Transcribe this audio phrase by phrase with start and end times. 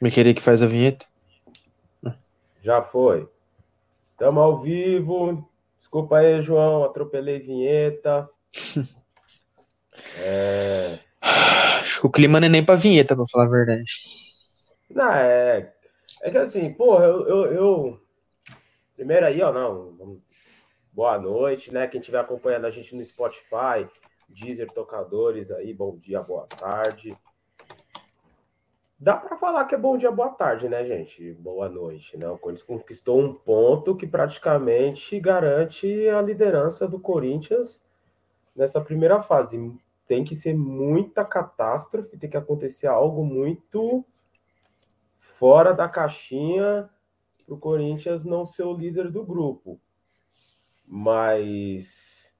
[0.00, 1.06] Me querer que faz a vinheta?
[2.62, 3.28] Já foi.
[4.12, 5.48] Estamos ao vivo.
[5.78, 8.28] Desculpa aí, João, atropelei vinheta.
[10.20, 10.98] é...
[11.20, 13.90] Acho que o clima não é nem pra vinheta, pra falar a verdade.
[14.90, 15.72] Não, é.
[16.22, 18.00] É que assim, porra, eu, eu, eu...
[18.94, 20.20] Primeiro aí, ó, não.
[20.92, 21.86] Boa noite, né?
[21.86, 23.88] Quem estiver acompanhando a gente no Spotify,
[24.28, 27.16] Deezer, tocadores aí, bom dia, boa tarde.
[29.00, 31.32] Dá para falar que é bom dia, boa tarde, né, gente?
[31.34, 32.28] Boa noite, né?
[32.28, 37.80] O Corinthians conquistou um ponto que praticamente garante a liderança do Corinthians
[38.56, 39.72] nessa primeira fase.
[40.04, 44.04] Tem que ser muita catástrofe, tem que acontecer algo muito
[45.20, 46.90] fora da caixinha
[47.46, 49.80] para o Corinthians não ser o líder do grupo.
[50.84, 52.34] Mas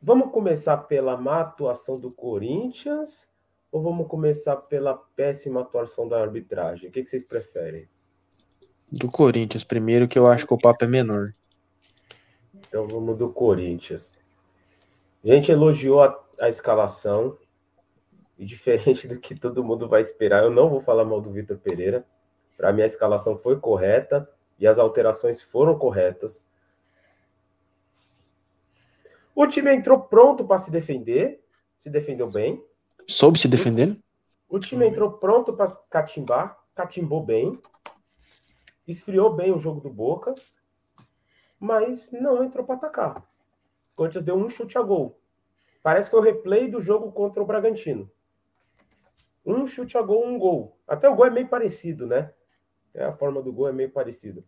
[0.00, 3.30] vamos começar pela má atuação do Corinthians
[3.72, 6.90] ou vamos começar pela péssima atuação da arbitragem?
[6.90, 7.88] O que, vocês preferem?
[8.92, 11.24] Do Corinthians primeiro, que eu acho que o papo é menor.
[12.54, 14.12] Então vamos do Corinthians.
[15.24, 17.38] A gente elogiou a, a escalação.
[18.38, 21.56] E diferente do que todo mundo vai esperar, eu não vou falar mal do Vitor
[21.56, 22.04] Pereira.
[22.58, 26.46] Para mim, a escalação foi correta e as alterações foram corretas.
[29.34, 31.42] O time entrou pronto para se defender,
[31.78, 32.62] se defendeu bem.
[33.08, 33.96] Soube se defender?
[34.48, 37.58] O time entrou pronto para catimbar, catimbou bem,
[38.86, 40.34] esfriou bem o jogo do Boca,
[41.58, 43.18] mas não entrou para atacar.
[43.92, 45.18] O Corinthians deu um chute a gol.
[45.82, 48.10] Parece que foi o replay do jogo contra o Bragantino.
[49.44, 50.78] Um chute a gol, um gol.
[50.86, 52.32] Até o gol é meio parecido, né?
[52.94, 54.44] É, a forma do gol é meio parecido.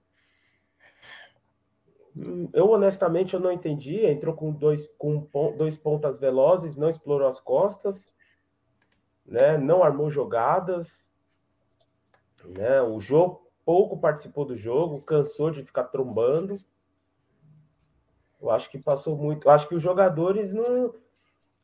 [2.16, 4.04] Hum, eu honestamente eu não entendi.
[4.04, 8.12] Entrou com dois, com dois pontas velozes, não explorou as costas
[9.24, 9.56] né?
[9.56, 11.08] Não armou jogadas,
[12.44, 12.82] né?
[12.82, 16.60] O jogo pouco participou do jogo, cansou de ficar trombando.
[18.40, 19.48] Eu acho que passou muito.
[19.48, 20.94] Eu acho que os jogadores não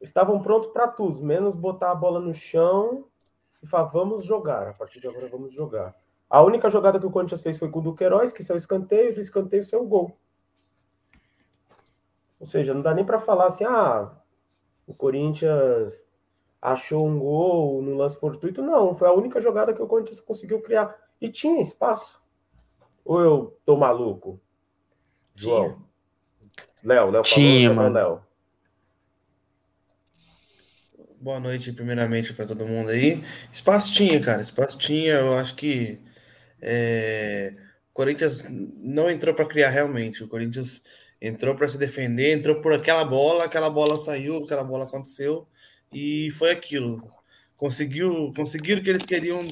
[0.00, 3.04] estavam prontos para tudo, menos botar a bola no chão
[3.62, 4.68] e falar, vamos jogar.
[4.68, 5.94] A partir de agora vamos jogar.
[6.28, 9.20] A única jogada que o Corinthians fez foi com o Duqueiroz, que saiu escanteio, do
[9.20, 10.16] escanteio saiu o gol.
[12.38, 14.10] Ou seja, não dá nem para falar assim, ah,
[14.86, 16.06] o Corinthians
[16.60, 18.62] achou um gol no lance fortuito.
[18.62, 20.96] Não, foi a única jogada que o Corinthians conseguiu criar.
[21.20, 22.20] E tinha espaço.
[23.04, 24.40] Ou eu tô maluco?
[25.34, 25.82] João.
[26.82, 27.94] Léo, Léo Tinha, mano.
[27.94, 28.22] Léo.
[31.20, 33.22] Boa noite, primeiramente, para todo mundo aí.
[33.52, 34.40] Espaço tinha, cara.
[34.40, 35.14] Espaço tinha.
[35.14, 36.00] Eu acho que
[36.62, 37.54] é...
[37.90, 40.24] o Corinthians não entrou para criar realmente.
[40.24, 40.82] O Corinthians
[41.20, 45.46] entrou para se defender, entrou por aquela bola, aquela bola saiu, aquela bola aconteceu.
[45.92, 47.02] E foi aquilo.
[47.56, 49.44] Conseguiu, conseguiram o que eles queriam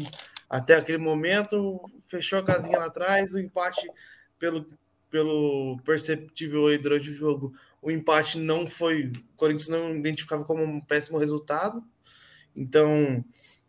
[0.49, 3.87] até aquele momento, fechou a casinha lá atrás, o empate
[4.39, 4.67] pelo,
[5.11, 10.63] pelo perceptível aí durante o jogo, o empate não foi, o Corinthians não identificava como
[10.63, 11.85] um péssimo resultado.
[12.57, 13.23] Então,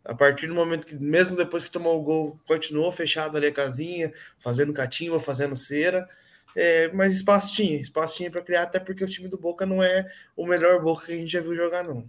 [0.04, 3.52] a partir do momento que, mesmo depois que tomou o gol, continuou fechado ali a
[3.52, 6.08] casinha, fazendo catimba, fazendo cera.
[6.56, 9.82] É, mas espaço tinha, espaço tinha para criar, até porque o time do Boca não
[9.82, 12.08] é o melhor Boca que a gente já viu jogar, não.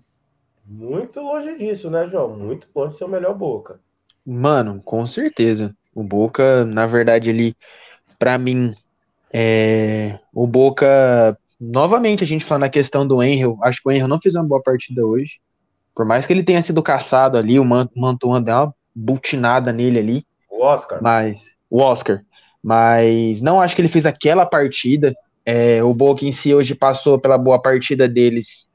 [0.65, 2.37] Muito longe disso, né, João?
[2.37, 3.79] Muito longe de ser o melhor Boca.
[4.25, 5.75] Mano, com certeza.
[5.93, 7.55] O Boca, na verdade, ele,
[8.17, 8.73] para mim,
[9.33, 10.19] é...
[10.33, 14.21] o Boca, novamente, a gente falando na questão do Henry, acho que o Henry não
[14.21, 15.39] fez uma boa partida hoje.
[15.93, 20.25] Por mais que ele tenha sido caçado ali, o Mantuan deu uma butinada nele ali.
[20.49, 21.01] O Oscar.
[21.01, 22.23] Mas, o Oscar.
[22.63, 25.13] Mas não acho que ele fez aquela partida.
[25.45, 28.67] É, o Boca em si hoje passou pela boa partida deles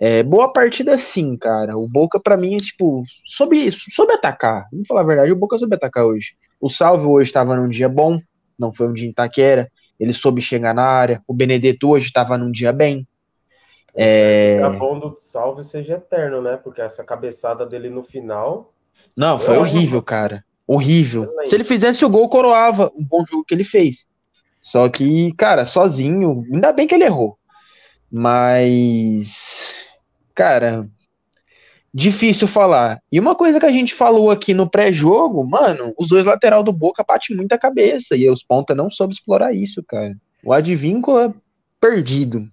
[0.00, 1.76] é, boa partida sim, cara.
[1.76, 4.68] O Boca, para mim, é, tipo, soube, soube atacar.
[4.70, 6.36] Vamos falar a verdade, o Boca soube atacar hoje.
[6.60, 8.20] O Salve hoje estava num dia bom,
[8.56, 9.70] não foi um dia em Taquera.
[9.98, 11.20] Ele soube chegar na área.
[11.26, 13.06] O Benedetto hoje estava num dia bem.
[13.92, 14.60] É...
[14.62, 16.56] é bom do Salve seja eterno, né?
[16.56, 18.72] Porque essa cabeçada dele no final.
[19.16, 20.44] Não, foi horrível, cara.
[20.64, 21.28] Horrível.
[21.44, 24.06] Se ele fizesse o gol, coroava o bom jogo que ele fez.
[24.60, 27.36] Só que, cara, sozinho, ainda bem que ele errou.
[28.10, 29.87] Mas
[30.38, 30.88] cara,
[31.92, 33.02] difícil falar.
[33.10, 36.72] E uma coisa que a gente falou aqui no pré-jogo, mano, os dois lateral do
[36.72, 40.14] Boca batem muita cabeça e os ponta não soube explorar isso, cara.
[40.44, 41.34] O Advíncula é
[41.80, 42.46] perdido.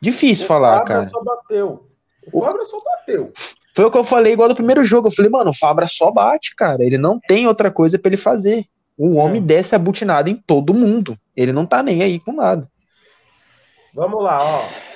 [0.00, 1.08] Difícil o falar, Fabra cara.
[1.08, 1.88] Só bateu.
[2.32, 3.32] O Fabra só bateu.
[3.74, 5.08] Foi o que eu falei igual do primeiro jogo.
[5.08, 6.84] Eu falei, mano, o Fabra só bate, cara.
[6.84, 8.66] Ele não tem outra coisa para ele fazer.
[8.96, 9.44] O homem é.
[9.44, 11.18] desce abutinado em todo mundo.
[11.36, 12.70] Ele não tá nem aí com nada.
[13.92, 14.89] Vamos lá, ó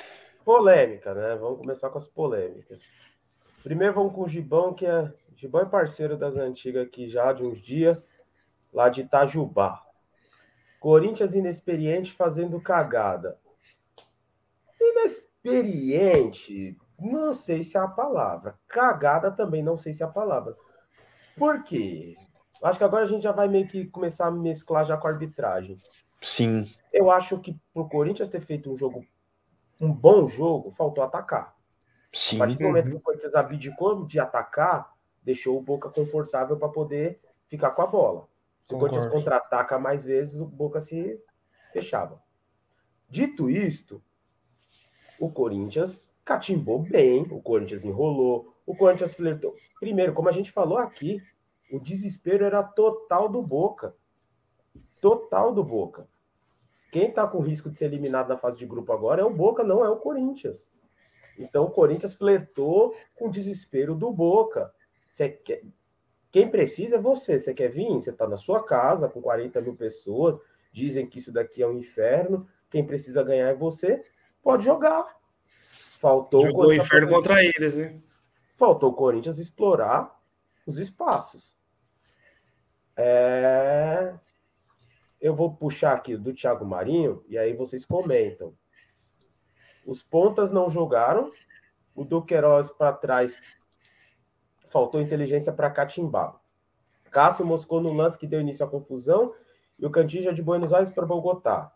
[0.45, 1.35] polêmica, né?
[1.35, 2.93] Vamos começar com as polêmicas.
[3.63, 5.11] Primeiro vamos com o Gibão, que é.
[5.35, 7.97] Gibão é parceiro das antigas aqui já de uns dias,
[8.71, 9.83] lá de Itajubá.
[10.79, 13.37] Corinthians inexperiente fazendo cagada.
[14.79, 18.57] Inexperiente, não sei se é a palavra.
[18.67, 20.55] Cagada também não sei se é a palavra.
[21.37, 22.15] Por quê?
[22.63, 25.11] Acho que agora a gente já vai meio que começar a mesclar já com a
[25.11, 25.77] arbitragem.
[26.21, 26.71] Sim.
[26.93, 29.05] Eu acho que pro Corinthians ter feito um jogo,
[29.81, 31.55] um bom jogo, faltou atacar.
[32.11, 32.37] Sim.
[32.37, 36.69] A partir do momento que o Corinthians abdicou de atacar, deixou o Boca confortável para
[36.69, 38.27] poder ficar com a bola.
[38.63, 38.95] Se Concordo.
[38.95, 41.21] o Corinthians contra-ataca mais vezes, o Boca se
[41.73, 42.21] fechava.
[43.09, 44.01] Dito isto,
[45.19, 49.55] o Corinthians catimbou bem, o Corinthians enrolou, o Corinthians flertou.
[49.79, 51.21] Primeiro, como a gente falou aqui,
[51.71, 53.95] o desespero era total do Boca.
[55.01, 56.07] Total do Boca.
[56.95, 59.65] Quem está com risco de ser eliminado na fase de grupo agora é o Boca,
[59.65, 60.71] não é o Corinthians.
[61.37, 64.73] Então o Corinthians flertou com o desespero do Boca.
[65.43, 65.61] Quer...
[66.31, 67.37] Quem precisa é você.
[67.37, 67.89] Você quer vir?
[67.89, 70.39] Você está na sua casa com 40 mil pessoas.
[70.71, 72.47] Dizem que isso daqui é um inferno.
[72.69, 74.01] Quem precisa ganhar é você.
[74.41, 75.17] Pode jogar.
[75.99, 77.99] Faltou Jogou o inferno contra eles, né?
[78.55, 80.17] Faltou o Corinthians explorar
[80.65, 81.53] os espaços.
[82.95, 84.13] É...
[85.19, 88.53] Eu vou puxar aqui do Thiago Marinho e aí vocês comentam.
[89.85, 91.29] Os pontas não jogaram.
[91.93, 93.39] O Duqueiroz para trás
[94.67, 96.39] faltou inteligência para catimbar.
[97.09, 99.33] Cássio moscou no lance que deu início à confusão
[99.79, 101.73] e o Cantija de Buenos Aires para Bogotá.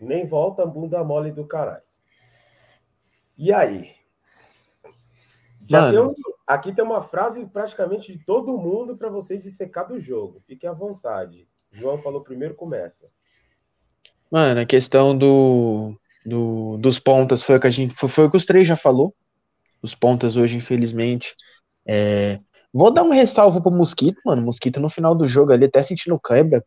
[0.00, 1.84] Nem volta bunda mole do caralho.
[3.38, 3.94] E aí?
[5.68, 6.14] Já tem um,
[6.46, 10.40] aqui tem uma frase praticamente de todo mundo para vocês dissecar do jogo.
[10.46, 11.48] Fiquem à vontade.
[11.76, 13.06] João falou primeiro, começa.
[14.30, 15.94] Mano, a questão do,
[16.24, 17.94] do, dos pontas foi o que a gente.
[17.94, 19.14] Foi, foi o que os três já falou.
[19.82, 21.34] Os pontas hoje, infelizmente,
[21.86, 22.40] é,
[22.72, 24.42] vou dar um ressalvo pro Mosquito, mano.
[24.42, 26.64] Mosquito no final do jogo ali, até sentindo câimbra.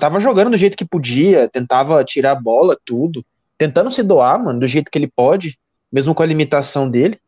[0.00, 3.24] Tava jogando do jeito que podia, tentava tirar a bola, tudo.
[3.58, 5.58] Tentando se doar, mano, do jeito que ele pode,
[5.92, 7.18] mesmo com a limitação dele.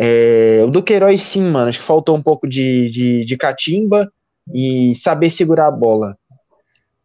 [0.00, 4.10] É, o Duqueiroz, sim, mano, acho que faltou um pouco de, de, de catimba
[4.52, 6.16] e saber segurar a bola.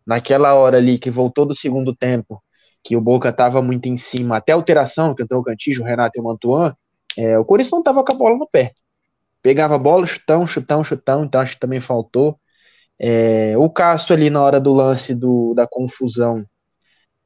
[0.06, 2.42] Naquela hora ali que voltou do segundo tempo,
[2.84, 5.86] que o Boca tava muito em cima, até a alteração, que entrou o Cantijo, o
[5.86, 6.76] Renato e o Mantuan,
[7.18, 8.74] é, o Corinthians não tava com a bola no pé.
[9.42, 12.40] Pegava a bola, chutão, chutão, chutão, então acho que também faltou.
[13.00, 16.46] É, o Castro ali na hora do lance do, da confusão.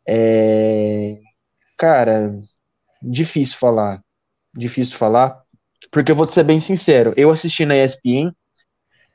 [0.07, 1.19] É,
[1.77, 2.39] cara,
[3.01, 4.01] difícil falar.
[4.55, 5.41] Difícil falar.
[5.91, 8.33] Porque eu vou ser bem sincero, eu assisti na ESPN,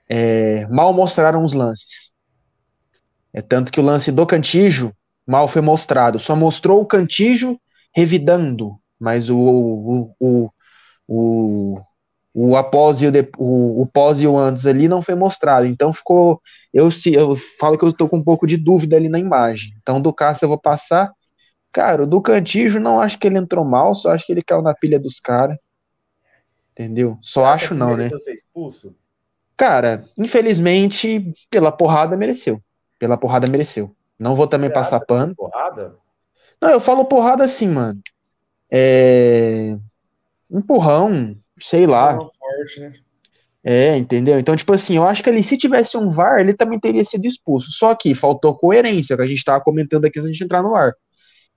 [0.08, 2.12] é, mal mostraram os lances.
[3.32, 4.92] É tanto que o lance do Cantijo
[5.26, 6.18] mal foi mostrado.
[6.18, 7.60] Só mostrou o Cantijo
[7.94, 10.50] revidando, mas o, o, o,
[11.06, 11.80] o,
[12.32, 15.66] o após e o, o, o pós e o antes ali não foi mostrado.
[15.66, 16.40] Então ficou.
[16.72, 19.74] Eu, eu falo que eu estou com um pouco de dúvida ali na imagem.
[19.82, 21.12] Então do Cássio eu vou passar.
[21.70, 24.62] Cara, o do Cantijo não acho que ele entrou mal, só acho que ele caiu
[24.62, 25.58] na pilha dos caras.
[26.72, 27.18] Entendeu?
[27.20, 28.08] Só acho não, né?
[28.08, 28.94] Ser expulso?
[29.58, 32.62] Cara, infelizmente, pela porrada mereceu.
[32.96, 33.92] Pela porrada mereceu.
[34.16, 35.34] Não vou também Você passar pano.
[35.34, 35.96] Porrada?
[36.62, 38.00] Não, eu falo porrada assim, mano.
[38.70, 39.76] É.
[40.48, 42.14] Empurrão, sei lá.
[42.14, 42.92] Forte, né?
[43.64, 44.38] É, entendeu?
[44.38, 47.26] Então, tipo assim, eu acho que ele, se tivesse um VAR, ele também teria sido
[47.26, 47.72] expulso.
[47.72, 50.94] Só que faltou coerência, que a gente tava comentando aqui antes de entrar no ar.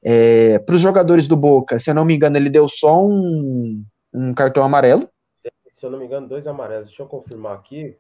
[0.04, 3.84] É, Para os jogadores do Boca, se eu não me engano, ele deu só um,
[4.12, 5.08] um cartão amarelo.
[5.82, 6.90] Se eu não me engano, dois amarelos.
[6.90, 7.98] Deixa eu confirmar aqui.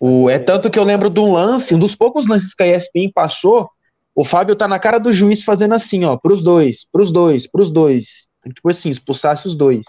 [0.00, 2.66] O, é tanto que eu lembro de um lance, um dos poucos lances que a
[2.74, 3.68] ESPN passou,
[4.14, 7.70] o Fábio tá na cara do juiz fazendo assim, ó, pros dois, pros dois, pros
[7.70, 8.26] dois.
[8.46, 9.84] Tipo assim, expulsasse os dois.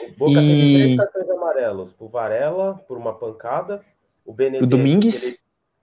[0.00, 0.44] O Boca e...
[0.44, 1.92] teve três cartões amarelos.
[1.92, 3.84] Por Varela, por uma pancada.
[4.24, 4.64] O Benedetto.
[4.64, 5.36] O Domingues.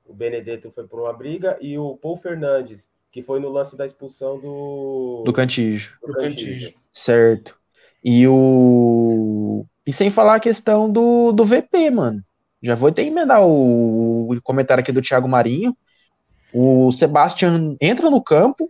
[0.05, 1.57] O Benedetto foi por uma briga.
[1.59, 5.23] E o Paul Fernandes, que foi no lance da expulsão do.
[5.25, 5.91] Do Cantígio.
[6.07, 6.73] Do Cantígio.
[6.93, 7.59] Certo.
[8.03, 9.65] E o.
[9.85, 12.23] E sem falar a questão do, do VP, mano.
[12.61, 15.75] Já vou até emendar o, o comentário aqui do Thiago Marinho.
[16.53, 18.69] O Sebastian entra no campo,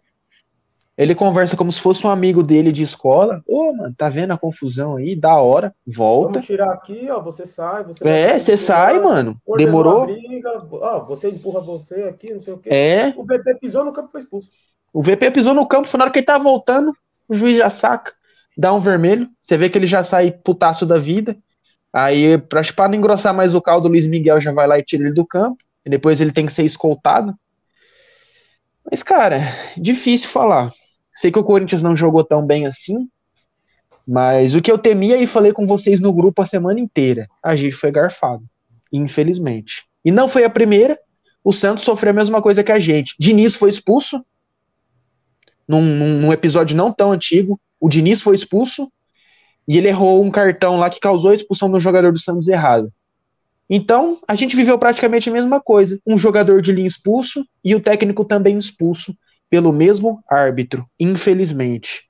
[0.97, 3.41] ele conversa como se fosse um amigo dele de escola.
[3.47, 5.15] Ô, oh, mano, tá vendo a confusão aí?
[5.15, 6.33] Da hora, volta.
[6.33, 7.19] Vamos tirar aqui, ó.
[7.21, 8.07] Você sai, você.
[8.07, 9.35] É, você sai, mano.
[9.57, 10.05] Demorou.
[10.05, 12.69] Briga, ó, você empurra você aqui, não sei o quê.
[12.69, 13.13] É.
[13.17, 14.49] O VP pisou no campo e foi expulso.
[14.93, 16.93] O VP pisou no campo, foi na hora que ele tá voltando,
[17.27, 18.13] o juiz já saca,
[18.61, 19.27] dá um vermelho.
[19.41, 21.35] Você vê que ele já sai putaço da vida.
[21.91, 24.83] Aí, pra, pra não engrossar mais o caldo, o Luiz Miguel já vai lá e
[24.83, 25.57] tira ele do campo.
[25.83, 27.33] E depois ele tem que ser escoltado.
[28.89, 30.71] Mas, cara, difícil falar.
[31.15, 33.09] Sei que o Corinthians não jogou tão bem assim,
[34.07, 37.55] Mas o que eu temia e falei com vocês no grupo a semana inteira, a
[37.55, 38.43] gente foi garfado,
[38.93, 39.85] infelizmente.
[40.05, 40.99] E não foi a primeira,
[41.43, 43.15] o Santos sofreu a mesma coisa que a gente.
[43.19, 44.23] Diniz foi expulso,
[45.67, 48.89] num, num episódio não tão antigo, o Diniz foi expulso,
[49.67, 52.91] e ele errou um cartão lá que causou a expulsão do jogador do Santos errado.
[53.69, 55.99] Então, a gente viveu praticamente a mesma coisa.
[56.05, 59.15] Um jogador de linha expulso e o técnico também expulso
[59.49, 62.03] pelo mesmo árbitro, infelizmente.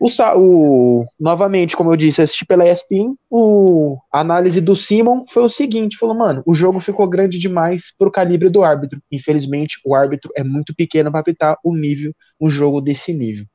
[0.00, 5.44] O, o, novamente, como eu disse, assisti pela ESPN, o, a análise do Simon foi
[5.44, 9.00] o seguinte, falou, mano, o jogo ficou grande demais pro calibre do árbitro.
[9.10, 13.46] Infelizmente, o árbitro é muito pequeno para apitar o nível, um jogo desse nível.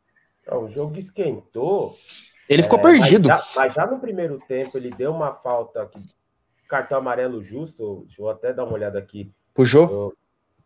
[0.50, 1.96] Não, o jogo esquentou.
[2.48, 3.28] Ele é, ficou perdido.
[3.28, 6.00] Mas já, mas já, no primeiro tempo ele deu uma falta, que,
[6.68, 9.32] cartão amarelo justo, deixa eu até dar uma olhada aqui.
[9.58, 9.84] O Jô?
[9.84, 10.14] Eu,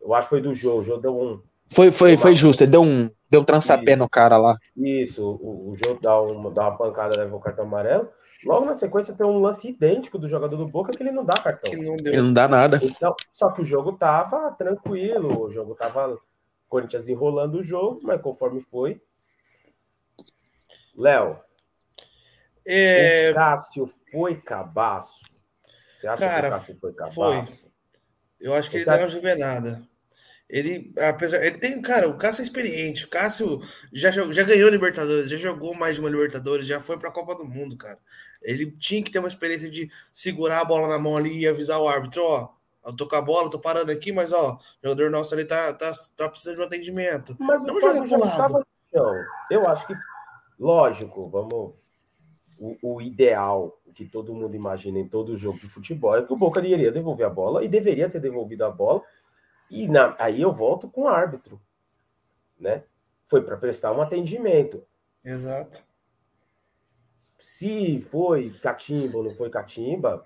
[0.00, 1.40] eu acho que foi do Jô, o Jô deu um...
[1.70, 4.56] Foi, foi, foi justo, ele deu um, deu um trançapé no cara lá.
[4.76, 8.08] Isso, o, o Jô dá uma, dá uma pancada, leva o cartão amarelo.
[8.44, 11.34] Logo na sequência tem um lance idêntico do jogador do Boca que ele não dá
[11.34, 11.70] cartão.
[11.70, 12.12] Que não, deu.
[12.12, 12.78] Ele não dá nada.
[12.82, 16.18] Então, só que o jogo tava tranquilo, o jogo tava
[16.68, 19.00] Corinthians enrolando o jogo, mas conforme foi.
[20.96, 21.38] Léo.
[22.66, 23.30] É...
[23.30, 25.24] O Cássio foi cabaço.
[25.96, 27.14] Você acha Cara, que o Cássio foi cabaço?
[27.14, 27.42] Foi.
[28.40, 29.20] Eu acho que Você ele acha...
[29.20, 29.82] não nada.
[30.48, 33.06] Ele, apesar, ele tem, cara, o Cássio é experiente.
[33.06, 33.60] O Cássio
[33.92, 37.34] já, já ganhou Libertadores, já jogou mais de uma Libertadores, já foi para a Copa
[37.34, 37.98] do Mundo, cara.
[38.42, 41.80] Ele tinha que ter uma experiência de segurar a bola na mão ali e avisar
[41.80, 42.50] o árbitro, ó,
[42.84, 45.72] eu tô com a bola, tô parando aqui, mas ó, o jogador nosso ali tá,
[45.72, 47.34] tá, tá precisando de um atendimento.
[47.40, 48.66] Mas não joga pro lado.
[49.50, 49.94] Eu acho que,
[50.58, 51.74] lógico, vamos.
[52.58, 56.36] O, o, ideal que todo mundo imagina em todo jogo de futebol é que o
[56.36, 59.02] Boca iria devolver a bola e deveria ter devolvido a bola
[59.70, 61.60] e na, aí eu volto com o árbitro,
[62.58, 62.84] né?
[63.26, 64.86] Foi para prestar um atendimento.
[65.24, 65.82] Exato.
[67.40, 70.24] Se foi catimba ou não foi catimba,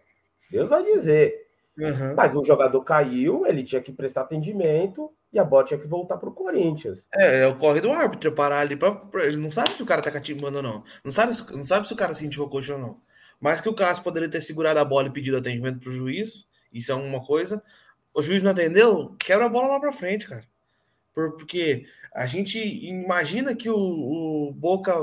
[0.51, 1.48] Deus vai dizer.
[1.79, 2.15] Uhum.
[2.17, 6.17] Mas o jogador caiu, ele tinha que prestar atendimento e a bola tinha que voltar
[6.17, 7.09] para o Corinthians.
[7.15, 10.03] É, é o corre do árbitro parar ali para ele não sabe se o cara
[10.03, 10.83] tá catimbando ou não.
[11.05, 13.01] Não sabe, não sabe se o cara sentiu o coxa ou não.
[13.41, 16.49] Mas que o Cássio poderia ter segurado a bola e pedido atendimento para o juiz,
[16.73, 17.63] isso é uma coisa
[18.19, 20.45] o juiz não atendeu, quebra a bola lá para frente, cara.
[21.15, 24.95] Porque a gente imagina que o, o Boca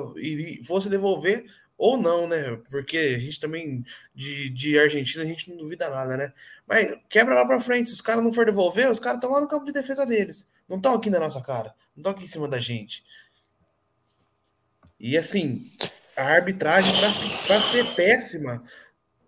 [0.65, 1.45] fosse devolver
[1.77, 2.57] ou não, né?
[2.69, 6.33] Porque a gente também, de, de Argentina, a gente não duvida nada, né?
[6.65, 7.89] Mas quebra lá para frente.
[7.89, 10.47] Se os caras não for devolver, os caras estão lá no campo de defesa deles.
[10.67, 11.73] Não estão aqui na nossa cara.
[11.95, 13.03] Não estão aqui em cima da gente.
[14.99, 15.69] E assim,
[16.15, 16.93] a arbitragem,
[17.45, 18.63] para ser péssima,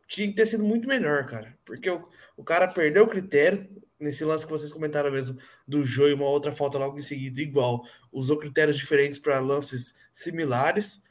[0.08, 1.56] tinha que ter sido muito melhor, cara.
[1.66, 3.68] Porque o, o cara perdeu o critério,
[4.00, 5.38] nesse lance que vocês comentaram mesmo,
[5.68, 7.84] do Jô e uma outra falta logo em seguida, igual.
[8.12, 11.02] Usou critérios diferentes para lances similares.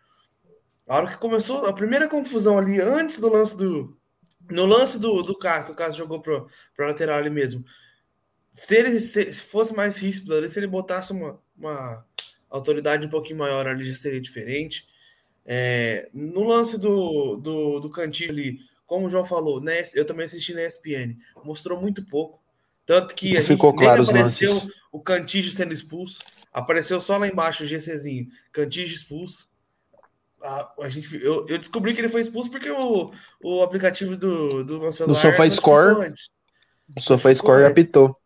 [0.87, 3.97] A hora que começou a primeira confusão ali, antes do lance do.
[4.49, 7.65] No lance do, do carro, que o caso jogou pro, pro lateral ali mesmo.
[8.53, 12.07] Se ele se, se fosse mais ríspido ali, se ele botasse uma, uma
[12.49, 14.87] autoridade um pouquinho maior ali, já seria diferente.
[15.45, 20.27] É, no lance do, do, do cantinho ali, como o João falou, né, eu também
[20.27, 22.41] assisti na ESPN, mostrou muito pouco.
[22.87, 24.57] Tanto que a Ficou gente claro apareceu
[24.93, 26.23] o Cantígio sendo expulso.
[26.53, 28.29] Apareceu só lá embaixo o GCzinho.
[28.53, 29.49] Cantígio expulso.
[30.47, 33.11] A, a gente, eu, eu, descobri que ele foi expulso porque o,
[33.43, 35.21] o aplicativo do, do meu celular...
[35.21, 36.13] Do SofaScore.
[36.97, 38.17] O SofaScore apitou.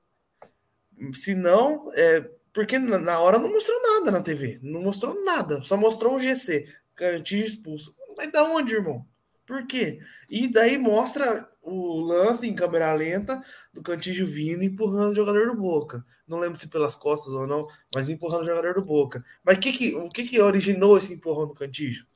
[1.14, 4.58] Se não, é, porque na, hora não mostrou nada na TV.
[4.62, 5.62] Não mostrou nada.
[5.62, 6.66] Só mostrou um GC.
[6.94, 7.94] Cantígio expulso.
[8.16, 9.06] Mas da onde, irmão?
[9.46, 9.98] Por quê?
[10.28, 15.56] E daí mostra o lance em câmera lenta do Cantígio vindo empurrando o jogador do
[15.56, 16.04] Boca.
[16.26, 19.24] Não lembro se pelas costas ou não, mas empurrando o jogador do Boca.
[19.44, 22.06] Mas que que, o que, que originou esse empurrão do Cantígio?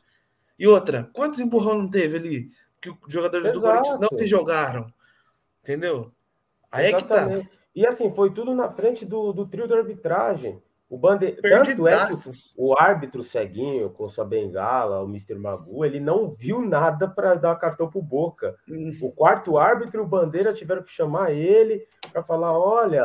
[0.58, 2.50] E outra, quantos empurrão não teve ali?
[2.80, 3.60] Que os jogadores Exato.
[3.60, 4.92] do Corinthians não se jogaram.
[5.62, 6.12] Entendeu?
[6.70, 7.34] Aí Exatamente.
[7.34, 7.54] é que tá.
[7.74, 10.62] E assim, foi tudo na frente do, do trio de arbitragem.
[10.94, 11.32] O bande...
[11.32, 12.14] Tanto é que
[12.56, 15.34] o árbitro ceguinho, com sua bengala, o Mr.
[15.34, 18.56] Magu, ele não viu nada para dar cartão pro Boca.
[18.68, 18.96] Hum.
[19.02, 23.02] O quarto árbitro e o Bandeira tiveram que chamar ele para falar: olha,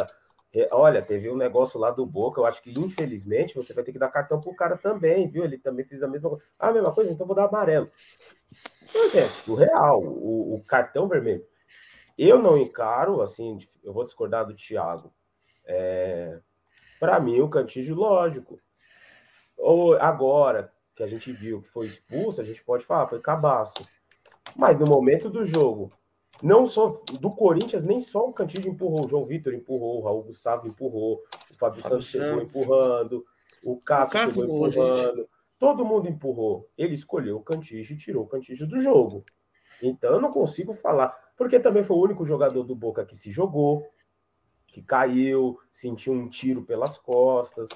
[0.54, 3.92] é, olha, teve um negócio lá do Boca, eu acho que infelizmente você vai ter
[3.92, 5.44] que dar cartão pro cara também, viu?
[5.44, 6.46] Ele também fez a mesma coisa.
[6.60, 7.90] Ah, a mesma coisa, então vou dar amarelo.
[8.94, 10.04] Mas é surreal.
[10.04, 11.44] O, o cartão vermelho.
[12.16, 15.12] Eu não encaro, assim, eu vou discordar do Thiago.
[15.66, 16.40] É,
[17.00, 18.60] para mim, o Cantígio, lógico.
[19.58, 23.82] Ou agora que a gente viu que foi expulso, a gente pode falar, foi cabaço.
[24.56, 25.92] Mas no momento do jogo,
[26.42, 30.24] não só do Corinthians, nem só o Cantígio empurrou, o João Vitor empurrou, o Raul
[30.24, 33.26] Gustavo empurrou, o Fábio, Fábio Santos chegou empurrando,
[33.66, 35.30] o Cássio, chegou empurrando.
[35.58, 36.70] Todo mundo empurrou.
[36.78, 39.26] Ele escolheu o Cantígio e tirou o Cantígio do jogo.
[39.82, 41.14] Então eu não consigo falar.
[41.36, 43.86] Porque também foi o único jogador do Boca que se jogou,
[44.72, 47.70] que caiu, sentiu um tiro pelas costas.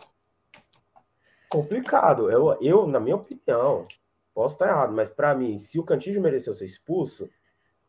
[1.50, 2.30] Complicado.
[2.32, 3.88] Eu, eu na minha opinião,
[4.34, 7.30] posso estar errado, mas para mim, se o Cantígio mereceu ser expulso,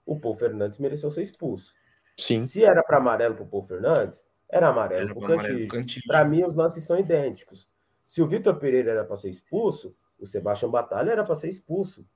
[0.04, 1.74] o Paul Fernandes mereceu ser expulso.
[2.18, 2.40] Sim.
[2.40, 6.02] Se era para amarelo para o Paul Fernandes, era amarelo para o Cantígio.
[6.06, 7.68] Para mim, os lances são idênticos.
[8.06, 12.06] Se o Vitor Pereira era para ser expulso, o Sebastião Batalha era para ser expulso.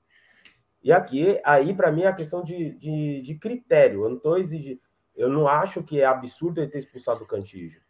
[0.81, 4.03] E aqui, aí, para mim, é a questão de, de, de, critério.
[4.03, 4.79] Eu não estou exigindo.
[5.19, 7.81] Eu não acho que é absurdo ele ter expulsado o Cantígio.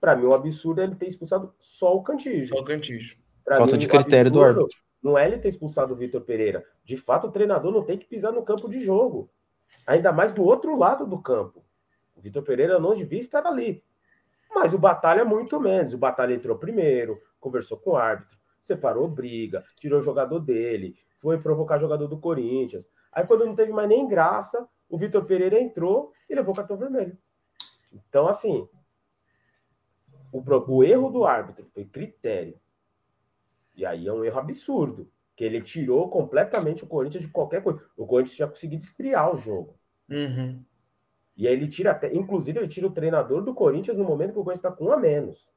[0.00, 2.56] Para mim, o absurdo é ele ter expulsado só o Cantígio.
[2.56, 3.18] Só o Cantígio.
[3.46, 4.76] Falta mim, de critério do árbitro.
[5.00, 6.64] Não é ele ter expulsado o Vitor Pereira.
[6.82, 9.30] De fato, o treinador não tem que pisar no campo de jogo.
[9.86, 11.64] Ainda mais do outro lado do campo.
[12.16, 13.84] O Vitor Pereira não devia estar ali.
[14.52, 15.94] Mas o Batalha, muito menos.
[15.94, 21.38] O Batalha entrou primeiro, conversou com o árbitro, separou briga, tirou o jogador dele, foi
[21.38, 22.88] provocar jogador do Corinthians.
[23.12, 27.16] Aí, quando não teve mais nem graça, o Vitor Pereira entrou e levou cartão vermelho.
[27.92, 28.68] Então, assim,
[30.32, 32.58] o, o erro do árbitro foi critério.
[33.76, 37.80] E aí é um erro absurdo, que ele tirou completamente o Corinthians de qualquer coisa.
[37.96, 39.78] O Corinthians já conseguiu esfriar o jogo.
[40.10, 40.62] Uhum.
[41.36, 44.38] E aí ele tira até, inclusive, ele tira o treinador do Corinthians no momento que
[44.38, 45.48] o Corinthians está com um a menos.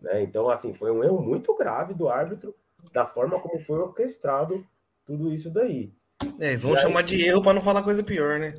[0.00, 0.22] Né?
[0.22, 2.54] Então, assim, foi um erro muito grave do árbitro,
[2.92, 4.64] da forma como foi orquestrado
[5.04, 5.95] tudo isso daí.
[6.38, 8.52] É, vamos chamar de erro para não falar coisa pior, né?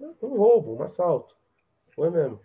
[0.00, 1.34] Um roubo, um assalto.
[1.94, 2.40] Foi mesmo.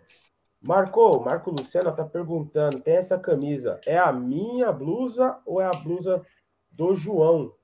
[0.60, 5.70] Marco, Marco Luciano tá perguntando: tem essa camisa, é a minha blusa ou é a
[5.70, 6.24] blusa
[6.70, 7.54] do João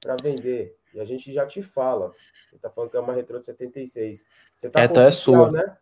[0.00, 0.76] para vender?
[0.94, 2.12] E a gente já te fala.
[2.52, 4.24] Ele tá falando que é uma retrô de 76.
[4.54, 5.50] Você tá é, então é sua.
[5.50, 5.76] Né?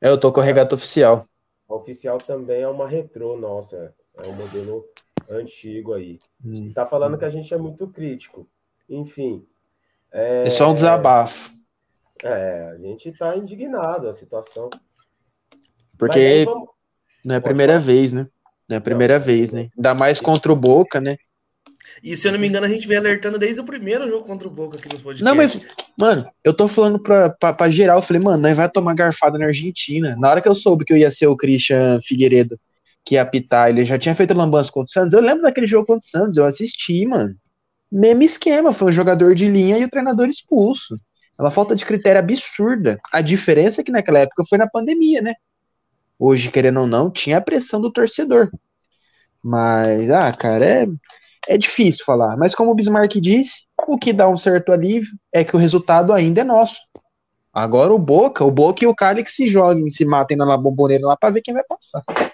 [0.00, 1.26] É, eu tô com a regata oficial.
[1.68, 3.94] A oficial também é uma retrô, nossa.
[4.14, 4.84] É um modelo
[5.30, 6.18] antigo aí.
[6.44, 6.72] Hum.
[6.74, 8.46] Tá falando que a gente é muito crítico.
[8.88, 9.46] Enfim.
[10.12, 11.52] É, é só um desabafo.
[12.22, 14.70] É, a gente tá indignado a situação.
[15.96, 16.68] Porque vamos...
[17.24, 17.84] não é a primeira falar.
[17.84, 18.26] vez, né?
[18.68, 19.70] Não é a primeira não, vez, né?
[19.76, 21.16] Ainda mais contra o Boca, né?
[22.02, 24.46] E se eu não me engano, a gente vem alertando desde o primeiro jogo contra
[24.46, 25.22] o Boca aqui nos podcasts.
[25.22, 25.58] Não, mas,
[25.96, 29.38] mano, eu tô falando pra, pra, pra geral, eu falei, mano, nós vai tomar garfada
[29.38, 30.14] na Argentina.
[30.16, 32.58] Na hora que eu soube que eu ia ser o Christian Figueiredo,
[33.04, 35.86] que ia apitar, ele já tinha feito lambança contra o Santos, eu lembro daquele jogo
[35.86, 37.34] contra o Santos, eu assisti, mano.
[37.90, 41.00] Mesmo esquema, foi um jogador de linha e o treinador expulso.
[41.38, 42.98] É uma falta de critério absurda.
[43.12, 45.34] A diferença é que naquela época foi na pandemia, né?
[46.18, 48.50] Hoje, querendo ou não, tinha a pressão do torcedor.
[49.42, 50.86] Mas, ah, cara, é,
[51.46, 52.36] é difícil falar.
[52.36, 56.12] Mas como o Bismarck disse, o que dá um certo alívio é que o resultado
[56.12, 56.80] ainda é nosso.
[57.52, 61.06] Agora o Boca, o Boca e o Cali que se joguem, se matem na bomboneira
[61.06, 62.04] lá para ver quem vai passar.
[62.08, 62.30] É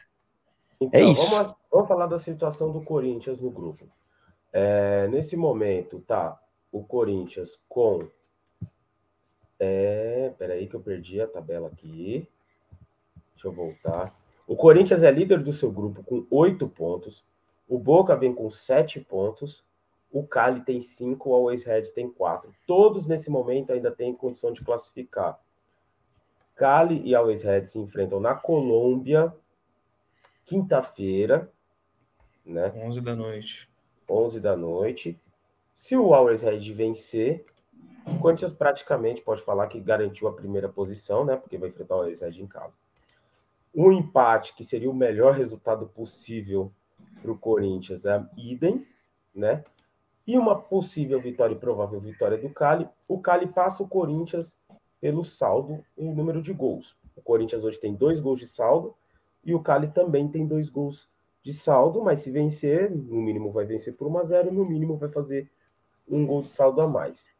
[0.80, 1.26] então, é isso.
[1.30, 3.86] Vamos, vamos, falar da situação do Corinthians no grupo.
[4.56, 6.40] É, nesse momento, tá
[6.70, 7.98] o Corinthians com.
[9.58, 12.28] É, peraí que eu perdi a tabela aqui.
[13.32, 14.16] Deixa eu voltar.
[14.46, 17.24] O Corinthians é líder do seu grupo com oito pontos.
[17.68, 19.64] O Boca vem com sete pontos.
[20.12, 21.30] O Cali tem cinco.
[21.30, 22.54] O Always Red tem quatro.
[22.64, 25.36] Todos nesse momento ainda têm condição de classificar.
[26.54, 29.34] Cali e Always Red se enfrentam na Colômbia,
[30.44, 31.50] quinta-feira,
[32.46, 32.72] né?
[32.76, 33.73] 11 da noite.
[34.08, 35.18] 11 da noite.
[35.74, 37.44] Se o Always Red vencer,
[38.06, 41.36] o Corinthians praticamente pode falar que garantiu a primeira posição, né?
[41.36, 42.76] Porque vai enfrentar o Always Red em casa
[43.74, 46.70] um empate, que seria o melhor resultado possível
[47.20, 48.86] para o Corinthians, é idem,
[49.34, 49.64] né?
[50.26, 52.88] E uma possível vitória e provável vitória do Cali.
[53.08, 54.56] O Cali passa o Corinthians
[55.00, 56.96] pelo saldo e número de gols.
[57.16, 58.94] O Corinthians hoje tem dois gols de saldo
[59.44, 61.10] e o Cali também tem dois gols
[61.44, 64.96] de saldo, mas se vencer, no mínimo vai vencer por 1 a 0 no mínimo
[64.96, 65.50] vai fazer
[66.08, 67.30] um gol de saldo a mais.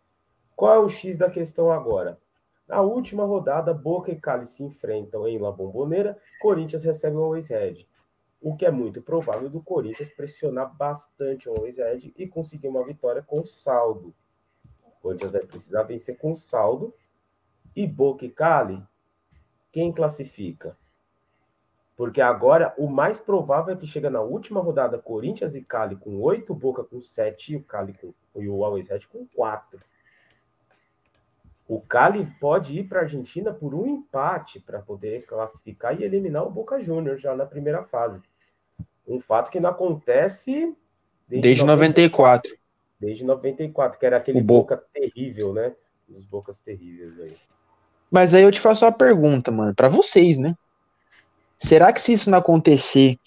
[0.54, 2.20] Qual é o X da questão agora?
[2.68, 6.18] Na última rodada, Boca e Cali se enfrentam em La Bombonera.
[6.40, 7.86] Corinthians recebe o Always Red.
[8.42, 12.84] O que é muito provável do Corinthians pressionar bastante o Always Red e conseguir uma
[12.84, 14.14] vitória com saldo.
[14.84, 16.94] O Corinthians vai precisar vencer com saldo.
[17.74, 18.82] E Boca e Cali,
[19.72, 20.76] quem classifica?
[21.96, 26.20] Porque agora o mais provável é que chega na última rodada Corinthians e Cali com
[26.20, 29.80] oito, Boca com sete e o Cali com, e o Always Red com quatro.
[31.66, 36.44] O Cali pode ir para a Argentina por um empate para poder classificar e eliminar
[36.44, 38.20] o Boca Juniors já na primeira fase.
[39.06, 40.76] Um fato que não acontece
[41.28, 42.50] desde, desde 94.
[42.50, 42.64] 94.
[43.00, 44.76] Desde 94, que era aquele Boca.
[44.76, 45.74] Boca terrível, né?
[46.08, 47.36] Os Bocas terríveis aí.
[48.10, 50.54] Mas aí eu te faço uma pergunta, mano, para vocês, né?
[51.58, 53.18] Será que se isso não acontecer,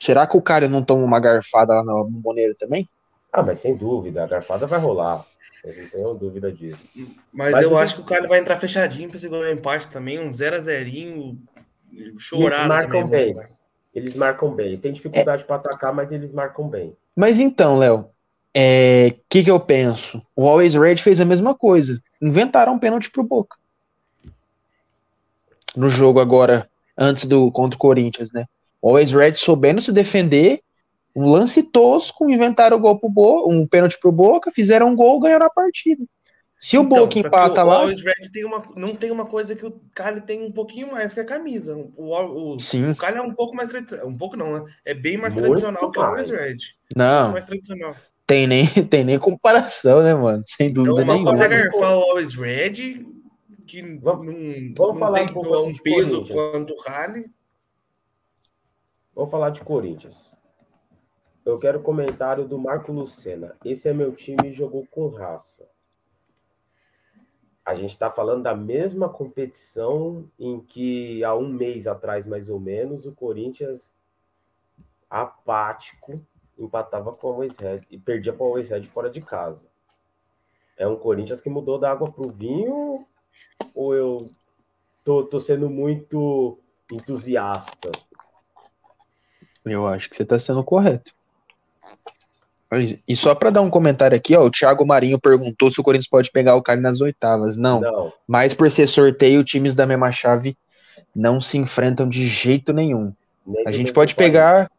[0.00, 2.88] Será que o cara não toma uma garfada lá na bomboneira também?
[3.30, 5.26] Ah, mas sem dúvida, a garfada vai rolar.
[5.62, 6.88] Eu não tenho dúvida disso.
[7.30, 10.18] Mas, mas eu, acho que o cara vai entrar fechadinho para segurar o empate também,
[10.18, 11.38] um 0 a 0
[12.16, 13.34] chorado marcam também.
[13.34, 13.46] Bem.
[13.94, 14.68] Eles marcam bem.
[14.68, 15.46] Eles têm dificuldade é.
[15.46, 16.96] para atacar, mas eles marcam bem.
[17.14, 18.10] Mas então, Léo, o
[18.54, 20.22] é, que, que eu penso?
[20.34, 22.00] O Always Red fez a mesma coisa.
[22.22, 23.58] Inventaram um pênalti pro Boca.
[25.76, 26.69] No jogo agora,
[27.00, 28.44] antes do contra o Corinthians, né?
[28.82, 30.60] O Always Red soubendo se defender,
[31.16, 35.18] um lance tosco, inventaram o gol pro Boca, um pênalti pro Boca, fizeram um gol,
[35.18, 36.04] ganharam a partida.
[36.60, 37.76] Se o então, Boca empata o lá.
[37.76, 41.14] Always Red tem uma, não tem uma coisa que o Cali tem um pouquinho mais
[41.14, 41.74] que a camisa.
[41.96, 42.90] O, o, Sim.
[42.90, 44.06] o Cali é um pouco mais tradicional.
[44.06, 44.64] Um pouco não, né?
[44.84, 45.92] É bem mais Muito tradicional mais.
[45.92, 46.56] que o Always Red.
[46.94, 47.30] Não.
[47.30, 47.96] Um mais tradicional.
[48.26, 50.44] Tem nem, tem nem comparação, né, mano?
[50.46, 51.30] Sem então, dúvida então, uma nenhuma.
[51.30, 53.06] Uma coisa é garfar o Always Red,
[53.70, 54.34] que vamos, não,
[54.76, 57.30] vamos não falar tem um, um peso quanto o Cali.
[59.14, 60.38] Vamos falar de Corinthians.
[61.44, 63.56] Eu quero comentário do Marco Lucena.
[63.64, 65.68] Esse é meu time e jogou com raça
[67.70, 72.58] a gente está falando da mesma competição em que há um mês atrás, mais ou
[72.58, 73.94] menos, o Corinthians
[75.08, 76.14] apático
[76.58, 79.68] empatava com o Always Red e perdia para o Always Red fora de casa.
[80.76, 83.06] É um Corinthians que mudou da água para o vinho
[83.74, 84.30] ou eu
[85.04, 86.58] tô, tô sendo muito
[86.90, 87.90] entusiasta?
[89.64, 91.12] Eu acho que você está sendo correto.
[93.06, 96.08] E só para dar um comentário aqui, ó, o Thiago Marinho perguntou se o Corinthians
[96.08, 97.56] pode pegar o Cali nas oitavas.
[97.56, 97.80] Não.
[97.80, 98.12] não.
[98.28, 100.56] Mas por ser sorteio, times da mesma chave
[101.14, 103.12] não se enfrentam de jeito nenhum.
[103.44, 104.70] Nem a gente pode pegar.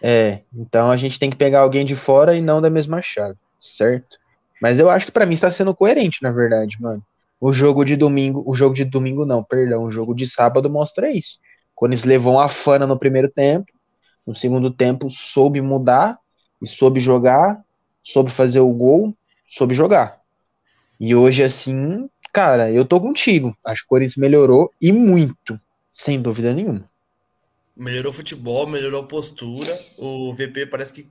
[0.00, 3.36] É, então a gente tem que pegar alguém de fora e não da mesma chave,
[3.58, 4.18] certo?
[4.60, 7.02] Mas eu acho que para mim está sendo coerente, na verdade, mano.
[7.46, 11.10] O jogo de domingo, o jogo de domingo não, perdão, o jogo de sábado mostra
[11.10, 11.38] isso.
[11.74, 13.70] Quando eles levou uma fana no primeiro tempo,
[14.26, 16.18] no segundo tempo soube mudar
[16.62, 17.62] e soube jogar,
[18.02, 19.14] soube fazer o gol,
[19.46, 20.22] soube jogar.
[20.98, 23.54] E hoje, assim, cara, eu tô contigo.
[23.62, 25.60] Acho que o Corinthians melhorou e muito,
[25.92, 26.88] sem dúvida nenhuma.
[27.76, 29.78] Melhorou o futebol, melhorou a postura.
[29.98, 31.10] O VP parece que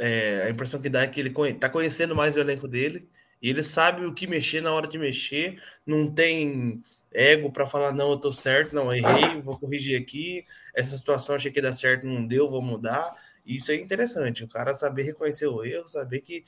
[0.00, 3.08] é, a impressão que dá é que ele tá conhecendo mais o elenco dele
[3.40, 5.62] e ele sabe o que mexer na hora de mexer.
[5.86, 10.44] Não tem ego para falar, não, eu tô certo, não, errei, vou corrigir aqui.
[10.74, 13.14] Essa situação achei que ia dar certo, não deu, vou mudar.
[13.44, 16.44] Isso é interessante, o cara saber reconhecer o erro, saber que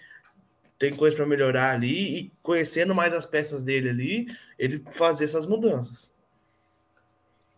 [0.79, 4.27] tem coisa para melhorar ali e conhecendo mais as peças dele ali,
[4.59, 6.11] ele fazer essas mudanças.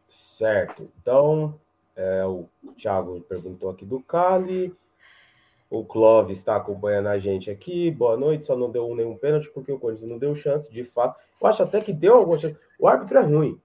[0.08, 0.90] Certo.
[1.00, 1.58] Então,
[1.96, 4.74] é, o Thiago perguntou aqui do Cali.
[5.74, 7.90] O Clóvis está acompanhando a gente aqui.
[7.90, 8.46] Boa noite.
[8.46, 11.20] Só não deu nenhum pênalti porque o Corinthians não deu chance, de fato.
[11.40, 12.56] Eu acho até que deu alguma chance.
[12.78, 13.60] O árbitro é ruim.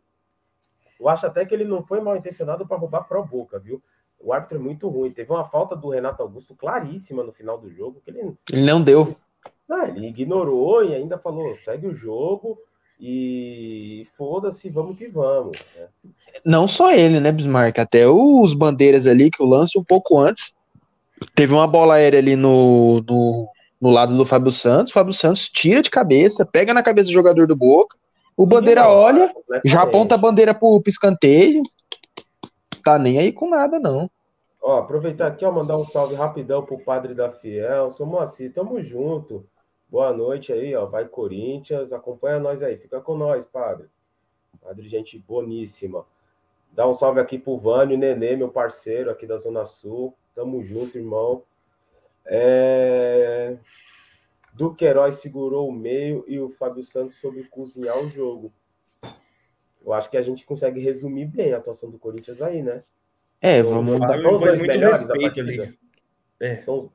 [0.99, 3.79] Eu acho até que ele não foi mal intencionado para roubar pro boca, viu?
[4.19, 5.11] O árbitro é muito ruim.
[5.11, 8.01] Teve uma falta do Renato Augusto claríssima no final do jogo.
[8.03, 9.15] Que ele, ele não deu.
[9.69, 12.57] Ah, ele ignorou e ainda falou: segue o jogo
[12.99, 15.57] e foda-se, vamos que vamos.
[15.77, 15.87] Né?
[16.43, 17.77] Não só ele, né, Bismarck?
[17.77, 20.51] Até os bandeiras ali que o lance um pouco antes.
[21.35, 23.47] Teve uma bola aérea ali no, no,
[23.79, 24.91] no lado do Fábio Santos.
[24.91, 27.97] O Fábio Santos tira de cabeça, pega na cabeça do jogador do Boca.
[28.37, 29.33] O bandeira olha,
[29.65, 31.61] já aponta a bandeira pro, pro escanteio
[32.89, 34.09] tá nem aí com nada, não.
[34.61, 37.91] Ó, aproveitar aqui, ó, mandar um salve rapidão pro padre da Fiel.
[37.91, 39.45] Sou Moacir, tamo junto.
[39.87, 40.85] Boa noite aí, ó.
[40.85, 42.77] Vai Corinthians, acompanha nós aí.
[42.77, 43.87] Fica com nós, padre.
[44.61, 46.05] Padre, gente boníssima.
[46.71, 50.13] Dá um salve aqui pro Vânio Nenê, meu parceiro aqui da Zona Sul.
[50.39, 51.43] Tamo junto, irmão.
[52.25, 53.57] É...
[54.53, 58.53] Duqueiroz segurou o meio e o Fábio Santos soube cozinhar o jogo.
[59.85, 62.81] Eu acho que a gente consegue resumir bem a atuação do Corinthians aí, né?
[63.41, 65.77] É, São vamos dar os dois melhores respeito ali.
[66.39, 66.55] É.
[66.61, 66.89] São,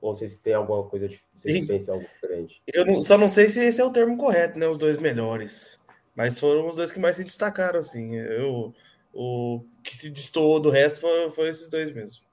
[0.00, 2.62] ou se tem alguma coisa de vocês pensam algo diferente.
[2.66, 4.66] Eu não, só não sei se esse é o termo correto, né?
[4.66, 5.78] Os dois melhores.
[6.14, 8.14] Mas foram os dois que mais se destacaram, assim.
[8.16, 8.72] Eu,
[9.12, 12.29] o que se destoou do resto foi, foi esses dois mesmo.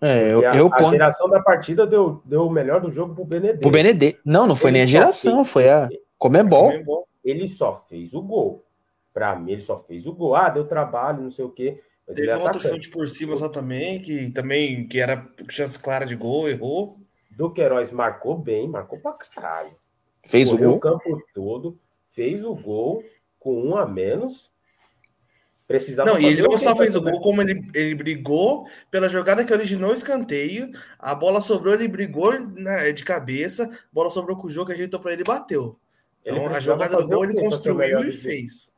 [0.00, 3.24] É, eu, a, eu a geração da partida deu, deu o melhor do jogo pro
[3.24, 3.68] Benedetto.
[3.68, 4.20] O Benedetto.
[4.24, 7.06] Não, não foi ele nem a geração, fez, foi a Comembol.
[7.24, 8.64] Ele só fez o gol.
[9.12, 10.34] Para mim, ele só fez o gol.
[10.34, 11.82] Ah, deu trabalho, não sei o quê.
[12.06, 16.06] Mas Teve um outro chute por cima só também, que também que era chance clara
[16.06, 16.96] de gol, errou.
[17.30, 19.72] Duqueiroz marcou bem, marcou pra caralho.
[20.26, 20.76] Fez Correu o gol.
[20.78, 23.02] o campo todo, fez o gol
[23.38, 24.50] com um a menos.
[25.70, 29.44] Precisava não, e ele não só fez o gol, como ele, ele brigou pela jogada
[29.44, 30.72] que originou o escanteio.
[30.98, 33.66] A bola sobrou, ele brigou né, de cabeça.
[33.66, 35.78] A bola sobrou com o jogo, ajeitou para ele e bateu.
[36.24, 38.68] Então, a jogada boa ele construiu e fez.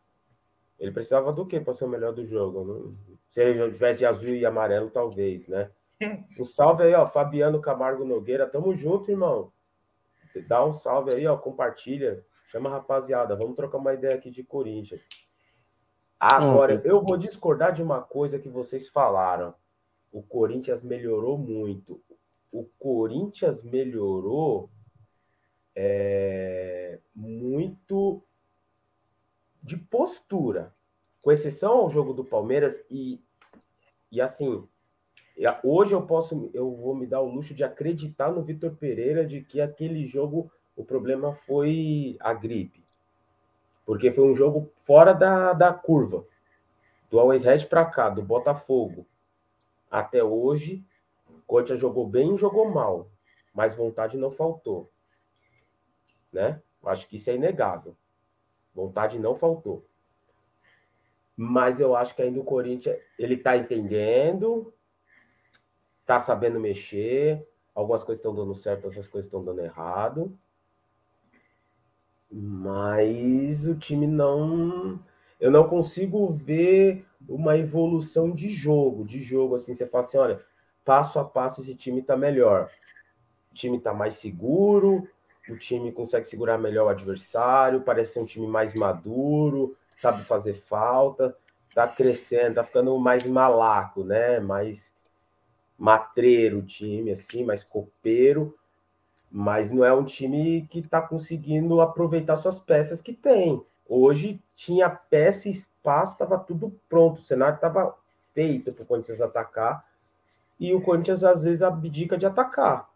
[0.78, 2.94] Ele precisava do quê para ser o melhor do jogo?
[3.26, 5.70] Se ele tivesse de azul e amarelo, talvez, né?
[6.38, 8.46] Um salve aí, ó, Fabiano Camargo Nogueira.
[8.46, 9.50] Tamo junto, irmão.
[10.46, 12.22] Dá um salve aí, ó, compartilha.
[12.48, 13.34] Chama a rapaziada.
[13.34, 15.06] Vamos trocar uma ideia aqui de Corinthians.
[16.24, 19.52] Agora, eu vou discordar de uma coisa que vocês falaram.
[20.12, 22.00] O Corinthians melhorou muito.
[22.52, 24.70] O Corinthians melhorou
[25.74, 28.22] é, muito
[29.60, 30.72] de postura,
[31.20, 33.20] com exceção ao jogo do Palmeiras e,
[34.08, 34.64] e assim,
[35.64, 39.42] hoje eu posso, eu vou me dar o luxo de acreditar no Vitor Pereira de
[39.42, 42.81] que aquele jogo o problema foi a gripe,
[43.84, 46.24] porque foi um jogo fora da, da curva,
[47.10, 49.06] do Always Red para cá, do Botafogo,
[49.90, 50.84] até hoje,
[51.46, 53.10] Corinthians jogou bem e jogou mal,
[53.54, 54.90] mas vontade não faltou
[56.32, 56.60] né?
[56.84, 57.96] Acho que isso é inegável.
[58.74, 59.86] Vontade não faltou.
[61.36, 64.72] Mas eu acho que ainda o Corinthians, ele tá entendendo,
[66.06, 70.36] tá sabendo mexer, algumas coisas estão dando certo, outras coisas estão dando errado.
[72.32, 74.98] Mas o time não
[75.38, 80.40] eu não consigo ver uma evolução de jogo, de jogo assim, você fala assim, olha,
[80.84, 82.70] passo a passo esse time tá melhor.
[83.50, 85.08] O time tá mais seguro,
[85.48, 90.54] o time consegue segurar melhor o adversário, parece ser um time mais maduro, sabe fazer
[90.54, 91.36] falta,
[91.74, 94.38] tá crescendo, tá ficando mais malaco, né?
[94.38, 94.94] Mais
[95.76, 98.56] matreiro o time, assim, mais copeiro,
[99.32, 103.64] mas não é um time que tá conseguindo aproveitar suas peças que tem.
[103.88, 107.96] Hoje tinha peça e espaço, tava tudo pronto, o cenário tava
[108.34, 109.88] feito para o Corinthians atacar,
[110.60, 112.90] e o Corinthians às vezes abdica de atacar,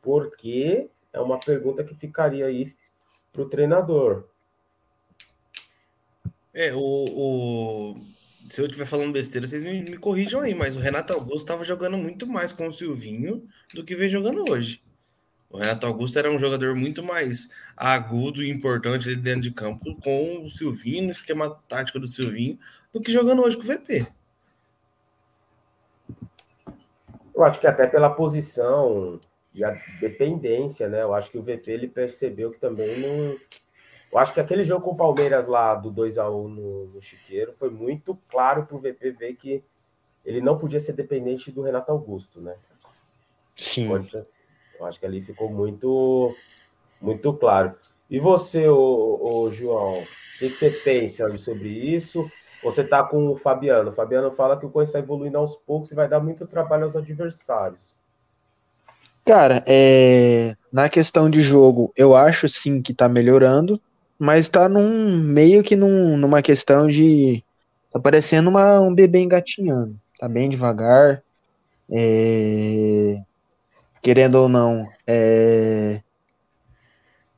[0.00, 2.74] porque é uma pergunta que ficaria aí
[3.30, 4.24] para o treinador.
[6.54, 7.96] É, o, o,
[8.48, 11.64] se eu estiver falando besteira, vocês me, me, corrijam aí, mas o Renato Augusto estava
[11.64, 14.82] jogando muito mais com o Silvinho do que vem jogando hoje.
[15.50, 19.96] O Renato Augusto era um jogador muito mais agudo e importante ali dentro de campo
[20.00, 22.56] com o Silvinho, no esquema tático do Silvinho,
[22.92, 24.06] do que jogando hoje com o VP.
[27.34, 29.18] Eu acho que até pela posição,
[29.52, 31.02] e a dependência, né?
[31.02, 33.36] Eu acho que o VP ele percebeu que também não.
[34.12, 37.00] Eu acho que aquele jogo com o Palmeiras lá do 2 a 1 no, no
[37.00, 39.64] Chiqueiro foi muito claro para o VP ver que
[40.24, 42.54] ele não podia ser dependente do Renato Augusto, né?
[43.54, 43.88] Sim.
[44.80, 46.34] Eu acho que ali ficou muito,
[47.00, 47.74] muito claro.
[48.10, 50.06] E você, ô, ô João, o
[50.38, 52.28] que você pensa sobre isso?
[52.64, 53.90] Você tá com o Fabiano.
[53.90, 56.84] O Fabiano fala que o Corinthians está evoluindo aos poucos e vai dar muito trabalho
[56.84, 57.98] aos adversários.
[59.24, 60.56] Cara, é...
[60.72, 63.80] na questão de jogo, eu acho sim que tá melhorando,
[64.18, 67.44] mas tá num meio que num, numa questão de.
[67.92, 69.96] Tá parecendo uma, um bebê engatinhando.
[70.18, 71.22] Tá bem devagar.
[71.90, 73.22] É...
[74.02, 76.00] Querendo ou não, é...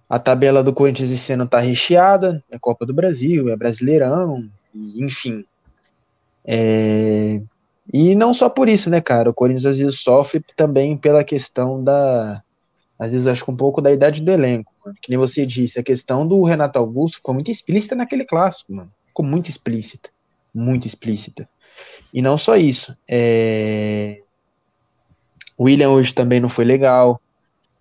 [0.09, 2.43] a tabela do Corinthians esse ano tá recheada.
[2.51, 5.45] É Copa do Brasil, é Brasileirão, enfim.
[6.45, 7.41] É...
[7.93, 9.31] E não só por isso, né, cara?
[9.31, 12.43] O Corinthians às vezes sofre também pela questão da.
[12.99, 14.97] Às vezes acho que um pouco da idade do elenco, mano.
[15.01, 18.93] Que nem você disse, a questão do Renato Augusto ficou muito explícita naquele clássico, mano.
[19.09, 20.11] Ficou muito explícita.
[20.55, 21.49] Muito explícita.
[22.15, 22.97] E não só isso.
[23.09, 24.21] É...
[25.63, 27.23] O William hoje também não foi legal.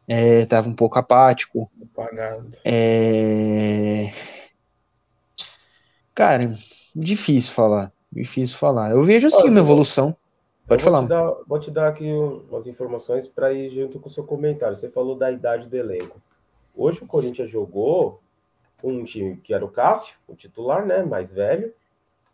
[0.07, 1.67] É, tava um pouco apático.
[1.81, 2.55] Apagado.
[2.63, 4.13] É...
[6.13, 6.55] Cara,
[6.95, 7.91] difícil falar.
[8.11, 8.91] Difícil falar.
[8.91, 10.15] Eu vejo sim uma evolução.
[10.67, 11.01] Pode falar.
[11.01, 14.75] Te dar, vou te dar aqui umas informações para ir junto com o seu comentário.
[14.75, 16.21] Você falou da idade do elenco.
[16.75, 18.21] Hoje o Corinthians jogou
[18.79, 21.01] com um time que era o Cássio, o titular, né?
[21.01, 21.73] Mais velho.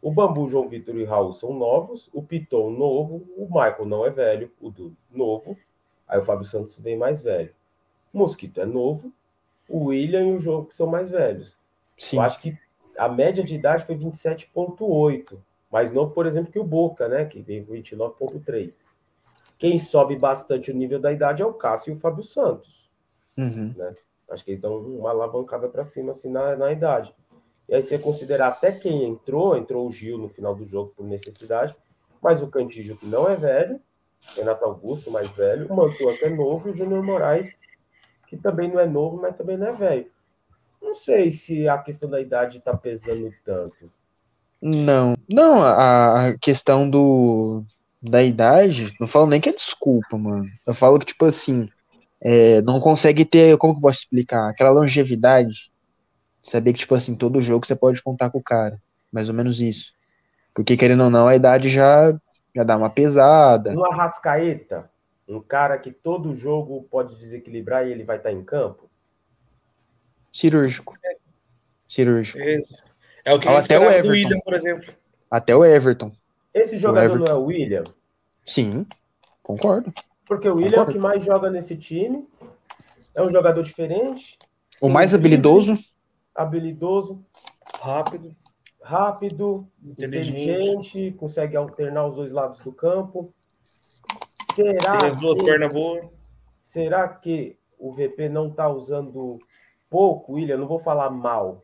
[0.02, 2.10] O Bambu, João Vitor e Raul são novos.
[2.14, 3.28] O Piton, novo.
[3.36, 4.52] O Michael não é velho.
[4.62, 5.58] O Dudu, novo.
[6.08, 7.54] Aí o Fábio Santos vem mais velho.
[8.14, 9.12] O Mosquito é novo.
[9.68, 11.58] O William e o João que são mais velhos.
[11.98, 12.18] Sim.
[12.18, 12.58] Eu acho que
[12.98, 15.38] a média de idade foi 27,8
[15.72, 17.26] mais novo, por exemplo, que o Boca, né?
[17.26, 18.78] Que veio 29,3.
[19.58, 22.90] Quem sobe bastante o nível da idade é o Cássio e o Fábio Santos.
[23.38, 23.74] Uhum.
[23.76, 23.96] Né?
[24.30, 27.14] Acho que eles dão uma alavancada para cima assim na, na idade.
[27.68, 31.06] E aí você considerar até quem entrou, entrou o Gil no final do jogo por
[31.06, 31.76] necessidade,
[32.22, 33.80] mas o Cantígio que não é velho,
[34.36, 37.56] Renato Augusto, mais velho, o Mantua que é novo e o Júnior Moraes,
[38.28, 40.12] que também não é novo, mas também não é velho.
[40.82, 43.92] Não sei se a questão da idade está pesando tanto.
[44.62, 47.64] Não, não, a, questão do
[48.02, 50.46] da idade, não falo nem que é desculpa, mano.
[50.66, 51.68] Eu falo que, tipo assim,
[52.22, 54.50] é, não consegue ter, como que eu posso explicar?
[54.50, 55.72] Aquela longevidade.
[56.48, 58.82] Saber que, tipo assim, todo jogo você pode contar com o cara.
[59.12, 59.92] Mais ou menos isso.
[60.54, 62.18] Porque, querendo ou não, a idade já,
[62.56, 63.72] já dá uma pesada.
[63.72, 64.90] Um Arrascaeta,
[65.28, 68.90] um cara que todo jogo pode desequilibrar e ele vai estar em campo.
[70.32, 70.98] Cirúrgico.
[71.88, 72.40] Cirúrgico.
[72.40, 72.82] Esse.
[73.26, 74.10] É o que Ou até o Everton.
[74.10, 74.94] William, por exemplo.
[75.30, 76.12] Até o Everton.
[76.54, 77.26] Esse jogador Everton.
[77.26, 77.84] não é o William?
[78.46, 78.86] Sim,
[79.44, 79.92] concordo.
[80.26, 80.92] Porque o William é o Concordo.
[80.94, 82.26] que mais joga nesse time.
[83.14, 84.38] É um jogador diferente,
[84.80, 85.74] O mais habilidoso,
[86.38, 87.26] habilidoso,
[87.82, 88.36] Rápido.
[88.82, 90.42] rápido, Inteligente.
[90.42, 93.34] inteligente, consegue alternar os dois lados do campo.
[94.56, 96.06] Será Tem as duas que, pernas boas.
[96.62, 99.38] será que o VP não está usando
[99.90, 100.58] pouco o William?
[100.58, 101.62] Não vou falar mal,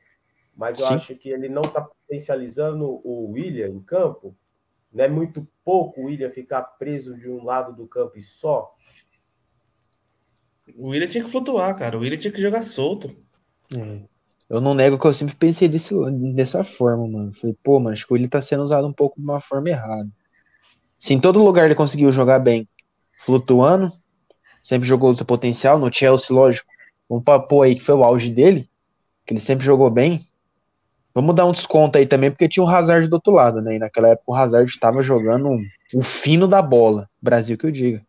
[0.56, 0.94] mas eu Sim.
[0.96, 4.36] acho que ele não está potencializando o William em campo.
[4.92, 8.76] Não é muito pouco o William ficar preso de um lado do campo e só.
[10.78, 11.98] O William tinha que flutuar, cara.
[11.98, 13.10] O William tinha que jogar solto.
[13.76, 14.13] É.
[14.50, 15.94] Eu não nego que eu sempre pensei desse,
[16.36, 17.32] dessa forma, mano.
[17.34, 20.10] Falei, pô, mano, acho que ele tá sendo usado um pouco de uma forma errada.
[21.00, 22.68] Se em todo lugar ele conseguiu jogar bem,
[23.26, 23.92] flutuando,
[24.62, 26.70] sempre jogou do seu potencial, no Chelsea, lógico.
[27.10, 28.70] Vamos pôr aí que foi o auge dele,
[29.26, 30.28] que ele sempre jogou bem.
[31.14, 33.76] Vamos dar um desconto aí também, porque tinha o Hazard do outro lado, né?
[33.76, 35.60] E naquela época o Hazard estava jogando
[35.94, 37.08] o fino da bola.
[37.22, 38.04] Brasil que eu diga.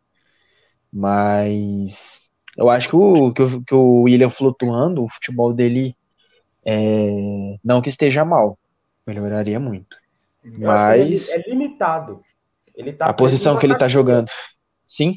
[0.92, 2.22] Mas
[2.56, 5.96] eu acho que o, que o, que o William flutuando, o futebol dele
[6.64, 8.58] é, não que esteja mal,
[9.06, 9.96] melhoraria muito.
[10.44, 12.22] Eu ele Mas é limitado.
[12.74, 14.00] Ele tá a posição que ele tá caixinha.
[14.02, 14.30] jogando,
[14.86, 15.14] sim,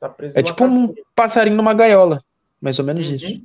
[0.00, 1.04] Tá é tipo um caixinha.
[1.14, 2.22] passarinho numa gaiola,
[2.60, 3.14] mais ou menos Uhum.
[3.14, 3.42] isso.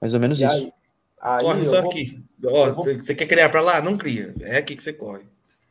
[0.00, 0.54] Mais ou menos E isso.
[0.54, 0.72] aí,
[1.20, 2.22] aí Corre só vou- aqui.
[2.40, 3.80] Você você quer criar pra lá?
[3.80, 4.34] Não cria.
[4.40, 5.24] É aqui que você corre.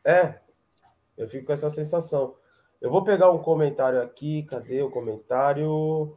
[0.04, 0.36] É,
[1.18, 2.36] eu fico com essa sensação.
[2.82, 4.44] Eu vou pegar um comentário aqui.
[4.44, 6.16] Cadê o comentário?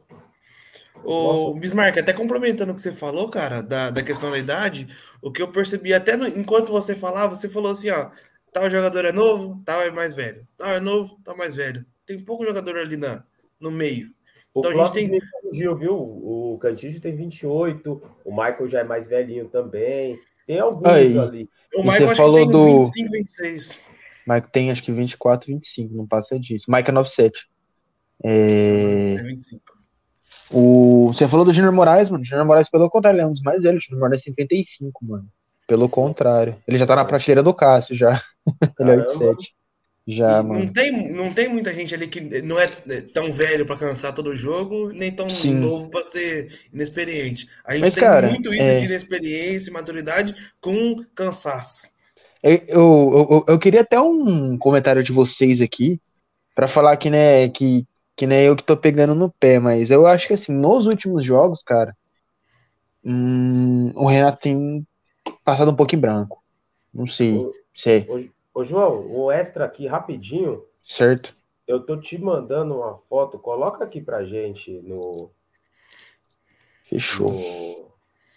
[1.03, 4.87] O Bismarck, até complementando o que você falou, cara, da, da questão da idade,
[5.21, 8.09] o que eu percebi até no- enquanto você falava, você falou assim, ó,
[8.53, 10.45] tal jogador é novo, tal é mais velho.
[10.57, 11.85] Tal é novo, tal é mais velho.
[12.05, 13.23] Tem pouco jogador ali na,
[13.59, 14.09] no meio.
[14.53, 15.95] O Então a gente tem- corrigiu, viu?
[15.95, 20.19] O Cantígio tem 28, o Michael já é mais velhinho também.
[20.45, 21.17] Tem alguns Aí.
[21.17, 21.49] ali.
[21.75, 23.79] O Michael você acho falou que tem do- uns 25, 26.
[24.27, 26.65] Mike tem acho que 24, 25, não passa disso.
[26.69, 27.47] Mike é 97.
[28.23, 29.78] É, É 25.
[30.51, 32.23] O, você falou do Junior Moraes, mano.
[32.23, 33.83] O Junior Moraes, pelo contrário, ele é um dos mais velhos.
[33.83, 35.27] O Junior Moraes tem 55, mano.
[35.67, 36.55] Pelo contrário.
[36.67, 38.21] Ele já tá na prateleira do Cássio já.
[38.79, 39.01] Ele é Caramba.
[39.01, 39.53] 87.
[40.07, 40.65] Já, E mano.
[40.65, 42.65] não, tem, não tem muita gente ali que não é
[43.13, 45.53] tão velho pra cansar todo jogo, nem tão Sim.
[45.53, 47.47] novo pra ser inexperiente.
[47.63, 51.87] A gente Mas, tem cara, muito isso é- de inexperiência e maturidade com cansaço.
[52.41, 56.01] Eu, eu, eu, eu queria até um comentário de vocês aqui
[56.55, 57.85] pra falar que, né, que,
[58.19, 61.23] que nem eu que tô pegando no pé, mas eu acho que assim, nos últimos
[61.23, 61.95] jogos, cara,
[63.01, 64.85] hum, o Renato tem
[65.41, 66.43] passado um pouco em branco.
[66.93, 70.61] Não sei Ô, se é ô, ô, João, o extra aqui, rapidinho.
[70.83, 71.33] certo.
[71.65, 73.39] Eu tô te mandando uma foto.
[73.39, 75.31] Coloca aqui pra gente no.
[76.89, 77.31] Fechou.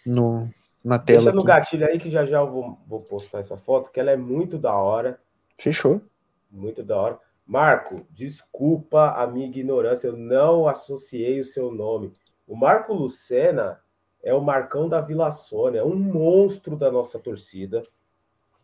[0.05, 0.15] no...
[0.15, 0.49] No,
[0.81, 1.23] na tela.
[1.23, 1.47] Deixa no aqui.
[1.47, 4.57] gatilho aí que já já eu vou, vou postar essa foto, que ela é muito
[4.57, 5.19] da hora.
[5.57, 6.01] Fechou.
[6.49, 7.19] Muito da hora.
[7.45, 12.11] Marco, desculpa a minha ignorância, eu não associei o seu nome.
[12.47, 13.81] O Marco Lucena
[14.23, 17.83] é o Marcão da Vila Sônia, é um monstro da nossa torcida,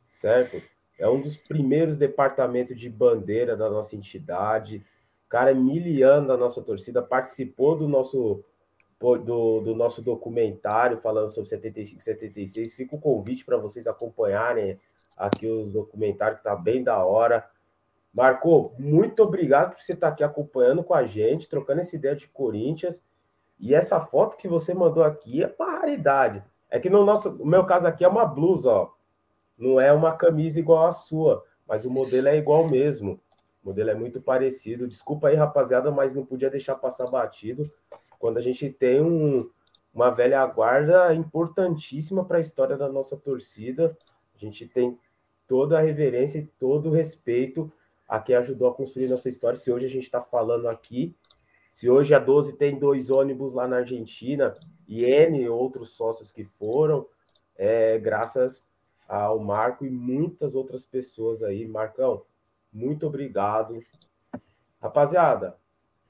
[0.08, 0.62] certo?
[0.98, 4.86] É um dos primeiros departamentos de bandeira da nossa entidade.
[5.26, 8.44] O cara é miliano da nossa torcida, participou do nosso
[9.00, 12.74] do, do nosso documentário falando sobre 75 76.
[12.74, 14.78] Fica o convite para vocês acompanharem
[15.16, 17.50] aqui os documentários, que tá bem da hora.
[18.14, 22.28] Marco, muito obrigado por você estar aqui acompanhando com a gente, trocando essa ideia de
[22.28, 23.04] Corinthians.
[23.60, 26.44] E essa foto que você mandou aqui é uma raridade.
[26.70, 28.92] É que no nosso, no meu caso aqui é uma blusa, ó.
[29.58, 33.20] Não é uma camisa igual a sua, mas o modelo é igual mesmo.
[33.64, 34.88] O modelo é muito parecido.
[34.88, 37.70] Desculpa aí, rapaziada, mas não podia deixar passar batido
[38.18, 39.50] quando a gente tem um,
[39.94, 43.98] uma velha guarda importantíssima para a história da nossa torcida.
[44.36, 44.98] A gente tem
[45.48, 47.72] toda a reverência e todo o respeito
[48.10, 49.56] a quem ajudou a construir nossa história.
[49.56, 51.16] Se hoje a gente está falando aqui,
[51.72, 54.52] se hoje a 12 tem dois ônibus lá na Argentina
[54.88, 57.08] e N outros sócios que foram,
[57.56, 58.66] é graças
[59.08, 61.68] ao Marco e muitas outras pessoas aí.
[61.68, 62.24] Marcão,
[62.74, 63.80] muito obrigado.
[64.82, 65.56] Rapaziada,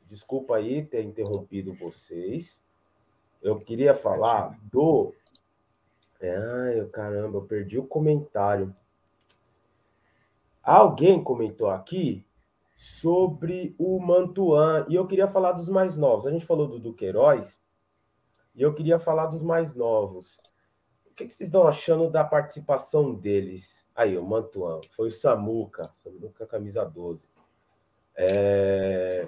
[0.07, 2.61] desculpa aí ter interrompido vocês.
[3.41, 5.13] Eu queria falar do.
[6.21, 8.73] Ai, caramba, eu perdi o comentário.
[10.71, 12.23] Alguém comentou aqui
[12.75, 16.27] sobre o Mantuan e eu queria falar dos mais novos.
[16.27, 17.59] A gente falou do Duqueiroz
[18.53, 20.37] e eu queria falar dos mais novos.
[21.15, 23.83] que, que vocês estão achando da participação deles?
[23.95, 27.27] Aí, o Mantuan, foi o Samuca, Samuca camisa 12.
[28.15, 29.25] É...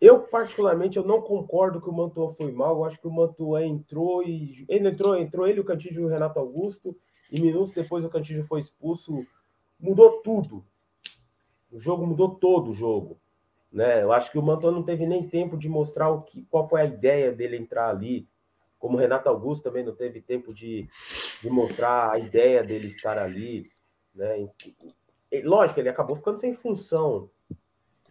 [0.00, 2.78] Eu, particularmente, eu não concordo que o Mantuan foi mal.
[2.78, 4.66] Eu acho que o Mantuan entrou e.
[4.68, 6.96] Ele entrou, entrou ele, o Cantígio e o Renato Augusto,
[7.30, 9.24] e minutos depois o Cantígio foi expulso.
[9.78, 10.64] Mudou tudo.
[11.70, 13.20] O jogo mudou todo o jogo.
[13.72, 14.02] Né?
[14.02, 16.80] Eu acho que o Mantuan não teve nem tempo de mostrar o que, qual foi
[16.80, 18.28] a ideia dele entrar ali.
[18.78, 20.88] Como o Renato Augusto também não teve tempo de,
[21.42, 23.70] de mostrar a ideia dele estar ali.
[24.14, 24.48] Né?
[25.30, 27.30] E, lógico, ele acabou ficando sem função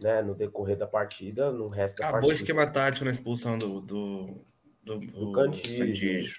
[0.00, 2.32] né, no decorrer da partida, no resto Acabou da partida.
[2.32, 4.44] o esquema tático na expulsão do, do,
[4.82, 6.34] do, do Cantígio.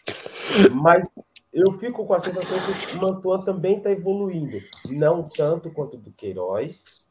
[0.71, 1.11] Mas
[1.58, 4.60] eu fico com a sensação que o Mantuan também está evoluindo.
[4.91, 7.08] Não tanto quanto do Queiroz,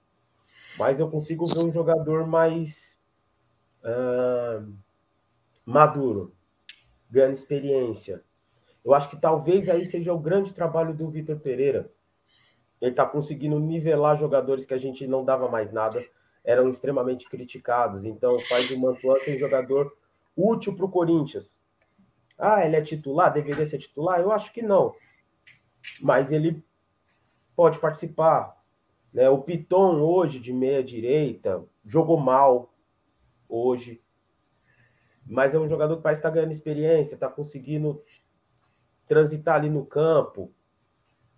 [0.78, 2.96] mas eu consigo ver um jogador mais
[3.82, 4.72] uh,
[5.64, 6.32] maduro,
[7.10, 8.22] ganhando experiência.
[8.84, 11.90] Eu acho que talvez aí seja o grande trabalho do Vitor Pereira.
[12.80, 16.04] Ele está conseguindo nivelar jogadores que a gente não dava mais nada
[16.44, 18.04] eram extremamente criticados.
[18.04, 19.92] Então, faz o Mantuan ser um jogador
[20.36, 21.58] útil para o Corinthians.
[22.38, 23.32] Ah, ele é titular?
[23.32, 24.20] Deveria ser titular?
[24.20, 24.94] Eu acho que não.
[26.00, 26.62] Mas ele
[27.54, 28.62] pode participar.
[29.12, 29.28] Né?
[29.28, 32.74] O Piton, hoje, de meia-direita, jogou mal
[33.48, 34.02] hoje.
[35.24, 38.02] Mas é um jogador que parece estar tá ganhando experiência, está conseguindo
[39.08, 40.52] transitar ali no campo.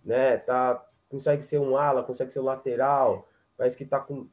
[0.05, 0.36] Né?
[0.38, 3.28] Tá, consegue ser um ala, consegue ser um lateral.
[3.57, 4.28] Parece que está com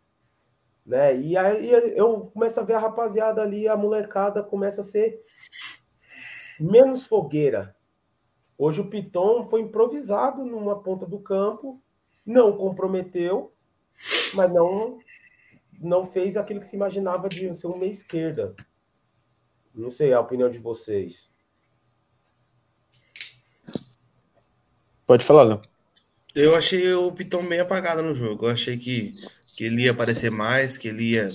[0.86, 1.18] né?
[1.20, 5.20] E aí eu começo a ver a rapaziada ali, a molecada começa a ser
[6.60, 7.76] menos fogueira.
[8.58, 11.82] Hoje o Piton foi improvisado numa ponta do campo,
[12.26, 13.53] não comprometeu,
[14.34, 14.99] mas não
[15.78, 18.56] não fez aquilo que se imaginava de ser uma esquerda.
[19.74, 21.30] Não sei a opinião de vocês.
[25.06, 25.62] Pode falar, Léo.
[26.34, 28.45] Eu achei o Piton bem apagado no jogo.
[28.45, 29.12] Eu achei que
[29.56, 31.30] que ele ia aparecer mais, que ele ia,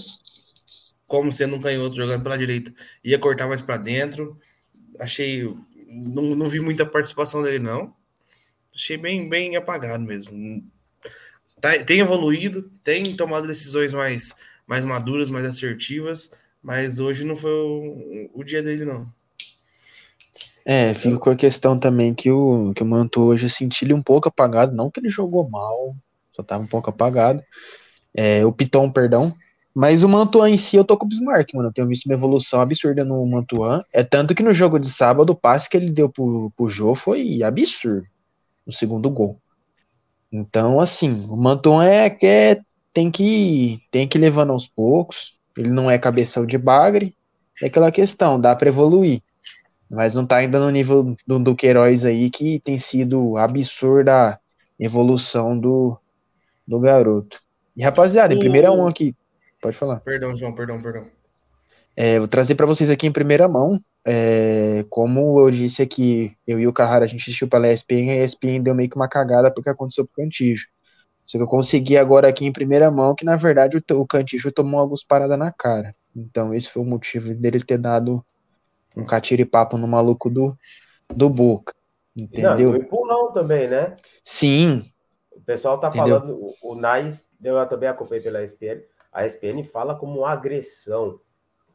[1.07, 4.39] como sendo um canhoto jogando pela direita, ia cortar mais para dentro.
[5.01, 5.43] Achei,
[5.89, 7.95] não, não vi muita participação dele, não.
[8.75, 10.63] Achei bem, bem apagado mesmo.
[11.61, 14.35] Tá, tem evoluído, tem tomado decisões mais,
[14.67, 16.31] mais maduras, mais assertivas,
[16.63, 19.07] mas hoje não foi o, o dia dele, não.
[20.65, 23.95] É, fico com a questão também que o, que o Manto hoje eu senti ele
[23.95, 25.95] um pouco apagado, não que ele jogou mal,
[26.33, 27.43] só tava um pouco apagado,
[28.15, 29.35] é, o Piton, perdão.
[29.75, 31.69] Mas o Mantuan em si, eu tô com o Bismarck, mano.
[31.69, 33.85] Eu tenho visto uma evolução absurda no Mantuan.
[33.93, 36.95] É tanto que no jogo de sábado, o passe que ele deu pro, pro Jô
[36.95, 38.07] foi absurdo.
[38.67, 39.41] No segundo gol.
[40.33, 42.61] Então, assim, o Mantuan é, é
[42.93, 45.39] tem que tem que ir levando aos poucos.
[45.57, 47.15] Ele não é cabeção de bagre.
[47.63, 49.23] É aquela questão, dá para evoluir.
[49.89, 54.39] Mas não tá ainda no nível do, do Queiroz aí, que tem sido absurda a
[54.79, 55.99] evolução do,
[56.67, 57.41] do garoto.
[57.77, 59.15] E rapaziada, em primeira mão aqui,
[59.61, 60.01] pode falar.
[60.01, 61.07] Perdão, João, perdão, perdão.
[61.97, 63.79] É, vou trazer para vocês aqui em primeira mão.
[64.05, 68.21] É, como eu disse aqui, eu e o Carrara, a gente assistiu pela ESPN e
[68.21, 70.67] a ESPN deu meio que uma cagada porque aconteceu com o Cantijo.
[71.27, 74.51] Só que eu consegui agora aqui em primeira mão que, na verdade, o, o Cantijo
[74.51, 75.95] tomou algumas paradas na cara.
[76.17, 78.25] Então, esse foi o motivo dele ter dado
[78.97, 80.57] um catiripapo no maluco do,
[81.09, 81.75] do Boca.
[82.17, 82.73] Entendeu?
[82.73, 83.97] Não, empurrão também, né?
[84.25, 84.91] Sim.
[85.31, 86.21] O pessoal tá entendeu?
[86.21, 88.81] falando, o, o Nais eu também acompanhei pela ESPN,
[89.13, 91.21] a ESPN fala como agressão.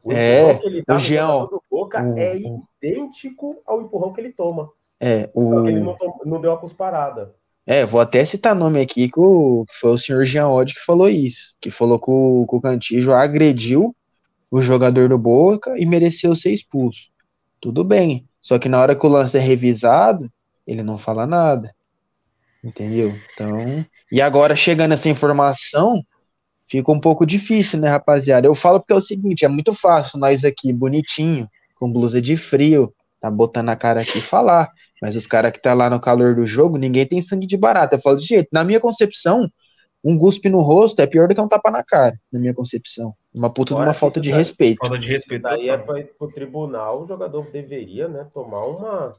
[0.02, 4.20] O é, que ele dá o Jean, do Boca o, é idêntico ao empurrão que
[4.20, 4.70] ele toma.
[5.00, 5.66] É, o...
[5.66, 7.34] ele não, não deu a cusparada.
[7.66, 10.84] É, vou até citar nome aqui que, o, que foi o senhor Jean Odd que
[10.84, 11.56] falou isso.
[11.60, 13.94] Que falou que o, que o Cantijo agrediu
[14.48, 17.08] o jogador do Boca e mereceu ser expulso.
[17.60, 18.28] Tudo bem.
[18.40, 20.30] Só que na hora que o lance é revisado,
[20.64, 21.74] ele não fala nada.
[22.62, 23.12] Entendeu?
[23.32, 23.84] Então.
[24.10, 26.04] E agora, chegando essa informação,
[26.66, 28.46] fica um pouco difícil, né, rapaziada?
[28.46, 32.36] Eu falo porque é o seguinte: é muito fácil nós aqui, bonitinho, com blusa de
[32.36, 34.70] frio, tá botando a cara aqui e falar.
[35.00, 37.96] Mas os caras que tá lá no calor do jogo, ninguém tem sangue de barata.
[37.96, 38.48] Eu falo de jeito.
[38.50, 39.50] Na minha concepção,
[40.02, 43.14] um guspe no rosto é pior do que um tapa na cara, na minha concepção.
[43.34, 44.78] Uma puta de uma falta de respeito.
[44.78, 45.42] Falta de respeito.
[45.42, 49.12] Daí é para o tribunal, o jogador deveria, né, tomar uma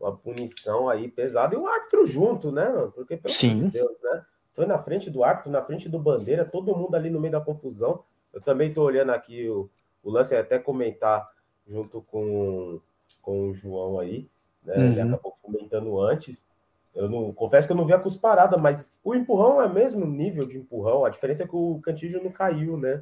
[0.00, 2.92] uma punição aí pesada e o árbitro junto, né, mano?
[2.92, 3.64] Porque, pelo Sim.
[3.64, 4.22] de Deus, né?
[4.58, 7.40] Foi na frente do árbitro, na frente do bandeira, todo mundo ali no meio da
[7.40, 8.02] confusão.
[8.34, 9.70] Eu também tô olhando aqui o,
[10.02, 11.30] o lance, até comentar
[11.64, 12.80] junto com,
[13.22, 14.28] com o João aí,
[14.64, 14.74] né?
[14.74, 14.84] Uhum.
[14.86, 16.44] Ele acabou comentando antes.
[16.92, 20.44] Eu não confesso que eu não vi a cusparada, mas o empurrão é mesmo nível
[20.44, 21.04] de empurrão.
[21.04, 22.98] A diferença é que o Cantígio não caiu, né?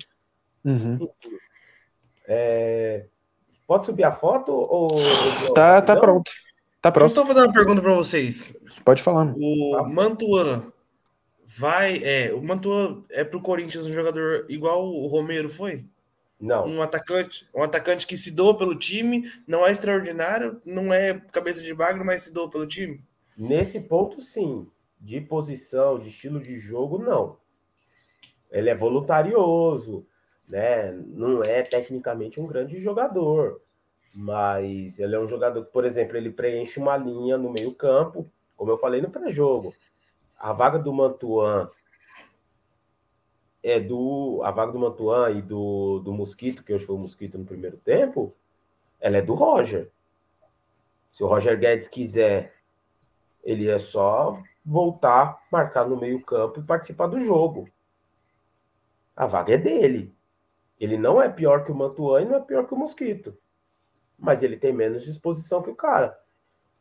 [0.63, 1.09] Uhum.
[2.29, 3.07] É...
[3.67, 4.89] Pode subir a foto ou.
[5.55, 6.31] Tá, tá pronto.
[6.83, 7.07] Tá pronto.
[7.07, 8.55] Deixa eu só fazer uma pergunta para vocês.
[8.85, 9.33] Pode falar.
[9.35, 10.71] O Mantuan
[11.47, 12.03] vai.
[12.03, 15.85] É, o Mantuan é pro Corinthians um jogador igual o Romero foi?
[16.39, 16.67] Não.
[16.67, 21.63] Um atacante, um atacante que se doa pelo time, não é extraordinário, não é cabeça
[21.63, 23.03] de bagre, mas se doa pelo time.
[23.37, 24.67] Nesse ponto, sim.
[25.01, 27.39] De posição, de estilo de jogo, não.
[28.51, 30.07] Ele é voluntarioso,
[30.51, 30.93] né?
[30.93, 33.61] Não é tecnicamente um grande jogador,
[34.15, 38.71] mas ele é um jogador que, por exemplo, ele preenche uma linha no meio-campo, como
[38.71, 39.75] eu falei no pré-jogo.
[40.39, 41.71] A vaga do Mantuan
[43.63, 44.41] é do.
[44.45, 47.77] A vaga do Mantuan e do, do Mosquito, que hoje foi o Mosquito no primeiro
[47.79, 48.35] tempo,
[49.01, 49.91] ela é do Roger.
[51.11, 52.55] Se o Roger Guedes quiser,
[53.43, 57.69] ele é só voltar, marcar no meio-campo e participar do jogo.
[59.15, 60.15] A vaga é dele.
[60.79, 63.37] Ele não é pior que o Mantuan e não é pior que o Mosquito.
[64.19, 66.19] Mas ele tem menos disposição que o cara.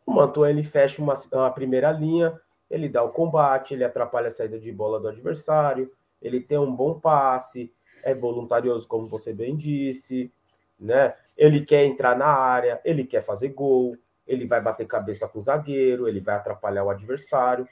[0.06, 2.40] O Mantuan ele fecha uma, uma primeira linha,
[2.70, 5.92] ele dá o combate, ele atrapalha a saída de bola do adversário,
[6.22, 10.32] ele tem um bom passe, é voluntarioso, como você bem disse,
[10.80, 11.14] né?
[11.38, 15.42] Ele quer entrar na área, ele quer fazer gol, ele vai bater cabeça com o
[15.42, 17.68] zagueiro, ele vai atrapalhar o adversário.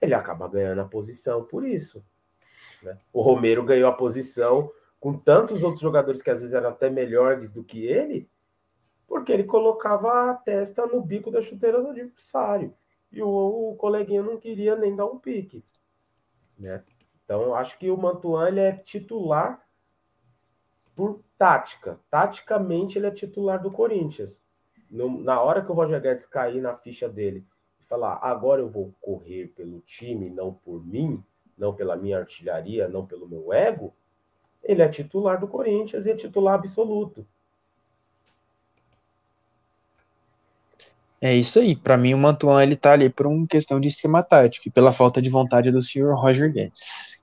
[0.00, 2.04] Ele acaba ganhando a posição por isso.
[2.82, 2.98] Né?
[3.12, 7.52] O Romero ganhou a posição com tantos outros jogadores que às vezes eram até melhores
[7.52, 8.28] do que ele,
[9.06, 12.74] porque ele colocava a testa no bico da chuteira do adversário.
[13.14, 13.28] E o,
[13.72, 15.64] o coleguinha não queria nem dar um pique.
[16.58, 16.82] Né?
[17.24, 19.64] Então, acho que o Mantuan ele é titular
[20.94, 22.00] por tática.
[22.10, 24.44] Taticamente, ele é titular do Corinthians.
[24.90, 27.46] No, na hora que o Roger Guedes cair na ficha dele
[27.80, 31.24] e falar, agora eu vou correr pelo time, não por mim,
[31.56, 33.94] não pela minha artilharia, não pelo meu ego,
[34.62, 37.26] ele é titular do Corinthians e é titular absoluto.
[41.24, 41.74] É isso aí.
[41.74, 44.92] Para mim, o Mantuan ele tá ali por uma questão de esquema tático e pela
[44.92, 47.18] falta de vontade do senhor Roger Guedes.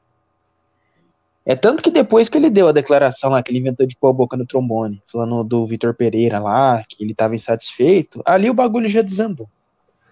[1.46, 4.10] É tanto que depois que ele deu a declaração lá, que ele inventou de pôr
[4.10, 8.56] a boca no trombone, falando do Vitor Pereira lá, que ele estava insatisfeito, ali o
[8.56, 9.48] bagulho já desandou.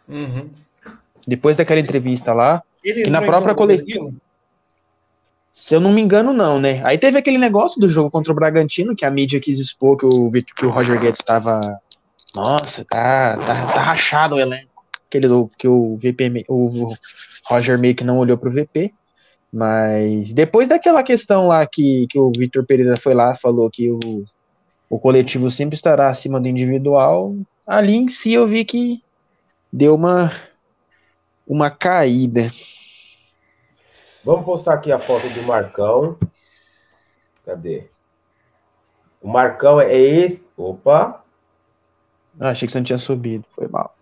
[0.07, 0.51] Uhum.
[1.27, 4.13] Depois daquela entrevista lá, ele que na própria coletiva.
[5.51, 6.79] Se eu não me engano, não, né?
[6.83, 10.05] Aí teve aquele negócio do jogo contra o Bragantino, que a mídia quis expor que
[10.05, 11.59] o, que o Roger Guedes estava.
[12.35, 14.69] Nossa, tá, tá, tá rachado o elenco.
[15.07, 16.93] Aquele do, que o VP, o
[17.45, 18.93] Roger que não olhou pro VP.
[19.51, 24.23] Mas depois daquela questão lá que, que o Vitor Pereira foi lá, falou que o,
[24.87, 29.03] o coletivo sempre estará acima do individual, ali em si eu vi que
[29.73, 30.31] deu uma,
[31.47, 32.51] uma caída.
[34.23, 36.15] Vamos postar aqui a foto do Marcão.
[37.43, 37.87] Cadê?
[39.19, 40.47] O Marcão é esse.
[40.55, 41.23] Opa!
[42.39, 43.45] Ah, achei que você não tinha subido.
[43.49, 43.95] Foi mal.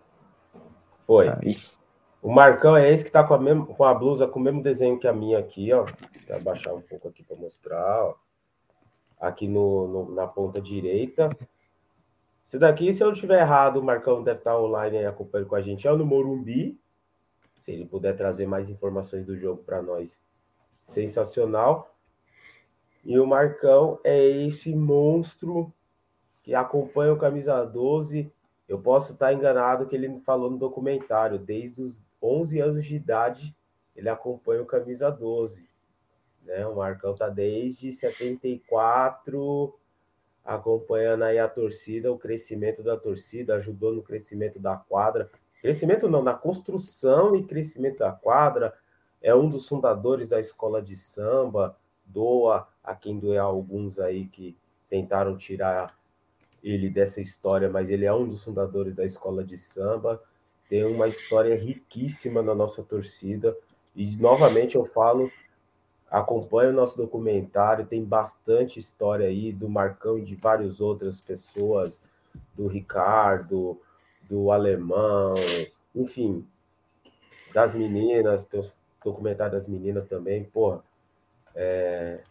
[1.06, 1.28] Foi.
[1.28, 1.56] Aí.
[2.22, 4.62] O Marcão é esse que tá com a, mesma, com a blusa com o mesmo
[4.62, 5.84] desenho que a minha aqui, ó.
[6.26, 8.14] Vou abaixar um pouco aqui para mostrar, ó.
[9.20, 11.30] Aqui no, no, na ponta direita.
[12.44, 15.56] Esse daqui, se eu não estiver errado, o Marcão deve estar online aí acompanhando com
[15.56, 15.86] a gente.
[15.86, 16.80] É o no Morumbi.
[17.60, 20.22] Se ele puder trazer mais informações do jogo para nós,
[20.82, 21.94] sensacional.
[23.04, 25.72] E o Marcão é esse monstro
[26.48, 28.32] que acompanha o camisa 12.
[28.66, 33.54] Eu posso estar enganado que ele falou no documentário, desde os 11 anos de idade,
[33.94, 35.68] ele acompanha o camisa 12.
[36.42, 36.66] Né?
[36.66, 39.78] O Marcão tá desde 74
[40.42, 45.30] acompanhando aí a torcida, o crescimento da torcida, ajudou no crescimento da quadra.
[45.60, 48.72] Crescimento não, na construção e crescimento da quadra,
[49.20, 51.76] é um dos fundadores da escola de samba,
[52.06, 54.56] doa a quem doer alguns aí que
[54.88, 55.94] tentaram tirar
[56.62, 60.22] ele dessa história, mas ele é um dos fundadores da escola de samba,
[60.68, 63.56] tem uma história riquíssima na nossa torcida,
[63.94, 65.30] e novamente eu falo,
[66.10, 72.00] acompanha o nosso documentário, tem bastante história aí do Marcão e de várias outras pessoas,
[72.54, 73.80] do Ricardo,
[74.28, 75.34] do alemão,
[75.94, 76.46] enfim,
[77.52, 78.70] das meninas, tem o
[79.02, 80.82] documentário das meninas também, porra.
[81.54, 82.22] É,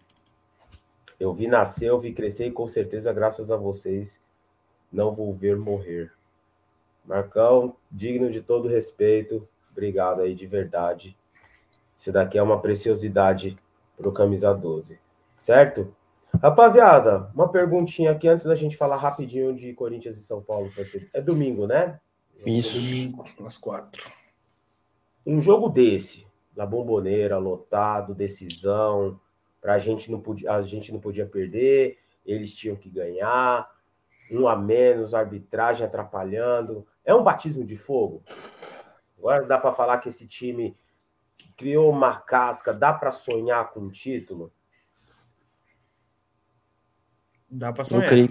[1.20, 4.22] eu vi nascer, eu vi crescer e com certeza, graças a vocês,
[4.92, 6.12] não vou ver morrer.
[7.06, 11.18] Marcão, digno de todo respeito, obrigado aí de verdade.
[11.98, 13.58] Isso daqui é uma preciosidade
[13.98, 15.00] para o Camisa 12,
[15.36, 15.94] certo?
[16.42, 20.72] Rapaziada, uma perguntinha aqui antes da gente falar rapidinho de Corinthians e São Paulo.
[21.14, 22.00] É domingo, né?
[22.46, 22.76] Isso.
[22.76, 24.12] Domingo, às quatro.
[25.26, 29.20] Um jogo desse, na bomboneira, lotado, decisão,
[29.74, 33.70] a gente não podia, a gente não podia perder, eles tinham que ganhar,
[34.32, 36.86] um a menos, arbitragem atrapalhando.
[37.04, 38.24] é um batismo de fogo.
[39.18, 40.78] Agora dá para falar que esse time
[41.56, 44.52] criou uma casca, dá para sonhar com um título?
[47.50, 48.30] Dá para sonhar.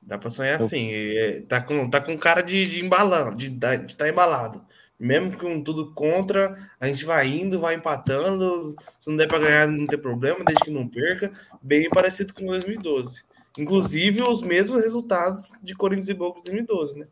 [0.00, 0.90] Dá para sonhar sim.
[0.92, 4.64] É, tá, com, tá com cara de, de embalando, de estar tá embalado.
[4.98, 8.74] Mesmo com tudo contra, a gente vai indo, vai empatando.
[8.98, 11.30] Se não der para ganhar, não tem problema, desde que não perca.
[11.62, 13.22] Bem parecido com 2012.
[13.58, 17.06] Inclusive os mesmos resultados de Corinthians e Boca 2012, né?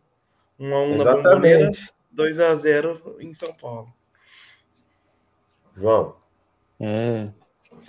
[0.59, 1.71] 1 a 1 na Bomboneira,
[2.11, 3.93] 2 a 0 em São Paulo.
[5.77, 6.15] João.
[6.81, 7.29] É,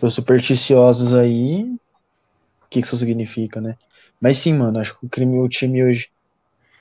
[0.01, 3.77] os supersticiosos aí, o que isso significa, né?
[4.19, 6.09] Mas sim, mano, acho que o, crime, o time hoje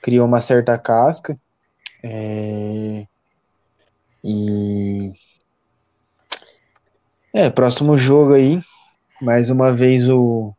[0.01, 1.37] criou uma certa casca.
[2.07, 3.07] É...
[4.23, 5.11] E.
[7.33, 8.61] É, próximo jogo aí.
[9.19, 10.53] Mais uma vez o,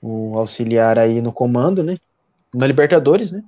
[0.00, 1.96] o auxiliar aí no comando, né?
[2.54, 3.42] Na Libertadores, né?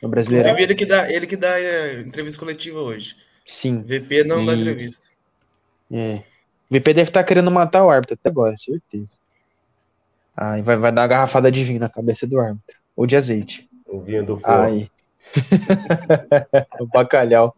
[0.00, 0.48] No brasileiro.
[0.48, 3.16] Inclusive, ele que dá, ele que dá é, entrevista coletiva hoje.
[3.44, 3.82] Sim.
[3.82, 4.46] VP não e...
[4.46, 5.10] dá entrevista.
[5.90, 6.22] É.
[6.70, 9.16] VP deve estar tá querendo matar o árbitro até agora, certeza.
[10.36, 12.76] Aí vai, vai dar uma garrafada de vinho na cabeça do árbitro.
[12.94, 13.68] Ou de azeite.
[13.86, 14.52] O vinho do fogo.
[14.52, 14.90] Aí.
[16.80, 17.54] o bacalhau.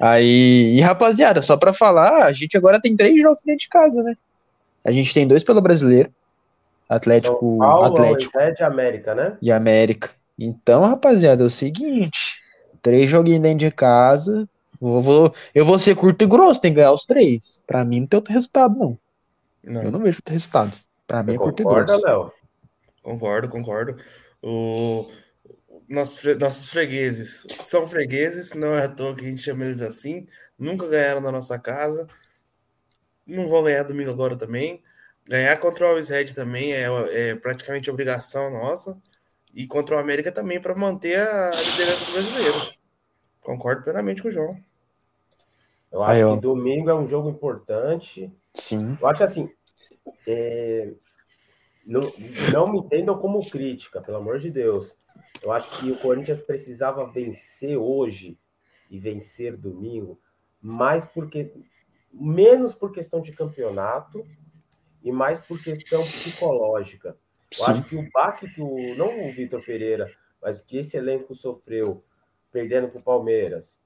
[0.00, 4.02] Aí, e rapaziada, só para falar, a gente agora tem três jogos dentro de casa,
[4.02, 4.16] né?
[4.84, 6.10] A gente tem dois pelo brasileiro.
[6.88, 9.36] Atlético, São Paulo, Atlético e América, né?
[9.42, 10.10] E América.
[10.38, 12.40] Então, rapaziada, é o seguinte:
[12.80, 14.48] três joguinhos dentro de casa.
[14.80, 17.62] Eu vou, eu vou ser curto e grosso, tem que ganhar os três.
[17.66, 18.98] Pra mim não tem outro resultado, não.
[19.64, 19.82] não.
[19.82, 20.72] Eu não vejo outro resultado.
[21.06, 22.06] Pra mim é curto concorda, e grosso.
[22.06, 22.32] Léo?
[23.02, 23.96] Concordo, concordo.
[24.40, 25.06] O,
[25.88, 30.26] nossos, nossos fregueses são fregueses, não é à toa que a gente chama eles assim.
[30.58, 32.06] Nunca ganharam na nossa casa.
[33.26, 34.82] Não vão ganhar domingo agora também.
[35.26, 38.98] Ganhar contra o Always Red também é, é praticamente obrigação nossa.
[39.54, 42.72] E contra o América também para manter a liderança do brasileiro.
[43.40, 44.58] Concordo plenamente com o João.
[45.90, 48.30] Eu acho Aí, que domingo é um jogo importante.
[48.54, 48.96] Sim.
[49.00, 49.50] Eu acho assim.
[50.26, 50.92] É...
[51.86, 52.00] Não,
[52.52, 54.94] não me entendam como crítica, pelo amor de Deus.
[55.42, 58.38] Eu acho que o Corinthians precisava vencer hoje
[58.90, 60.20] e vencer domingo,
[60.60, 61.52] mais porque
[62.12, 64.26] menos por questão de campeonato
[65.02, 67.16] e mais por questão psicológica.
[67.50, 67.70] Eu Sim.
[67.70, 70.10] acho que o baque que o não o Vitor Pereira,
[70.42, 72.04] mas que esse elenco sofreu
[72.50, 73.78] perdendo para o Palmeiras,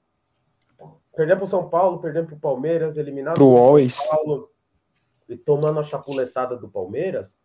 [1.15, 4.51] perdendo para o São Paulo, perdendo para o Palmeiras, eliminado para São Paulo
[5.29, 7.37] e tomando a chapuletada do Palmeiras,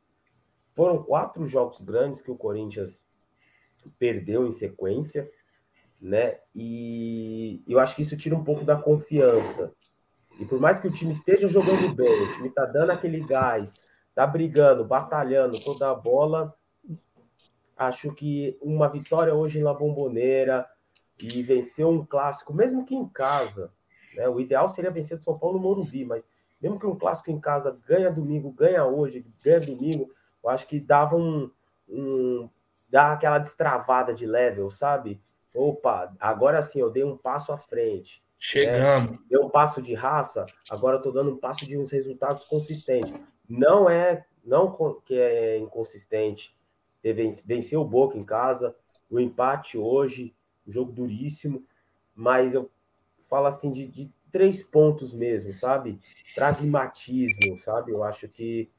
[0.75, 3.05] foram quatro jogos grandes que o Corinthians
[3.99, 5.31] perdeu em sequência,
[6.01, 6.39] né?
[6.55, 9.73] E eu acho que isso tira um pouco da confiança.
[10.39, 13.75] E por mais que o time esteja jogando bem, o time tá dando aquele gás,
[14.15, 16.55] tá brigando, batalhando toda a bola,
[17.77, 20.67] acho que uma vitória hoje na Bomboneira
[21.19, 23.73] e vencer um clássico, mesmo que em casa,
[24.15, 24.29] né?
[24.29, 26.29] O ideal seria vencer do São Paulo no Morumbi, mas
[26.61, 30.13] mesmo que um clássico em casa ganha domingo, ganha hoje, ganha domingo,
[30.43, 31.51] eu acho que dava um,
[31.89, 32.49] um
[32.89, 35.21] dá aquela destravada de level, sabe?
[35.55, 38.23] Opa, agora sim eu dei um passo à frente.
[38.39, 39.13] Chegamos.
[39.13, 39.19] Né?
[39.29, 43.13] Deu um passo de raça, agora eu tô dando um passo de uns resultados consistentes.
[43.49, 44.75] Não é não
[45.05, 46.57] que é inconsistente
[47.03, 47.13] ter
[47.45, 48.75] vencer o Boca em casa,
[49.11, 50.35] o empate hoje,
[50.67, 51.65] um jogo duríssimo,
[52.15, 52.71] mas eu
[53.29, 56.01] falo assim de, de três pontos mesmo, sabe?
[56.35, 57.93] Pragmatismo, sabe?
[57.93, 58.71] Eu acho que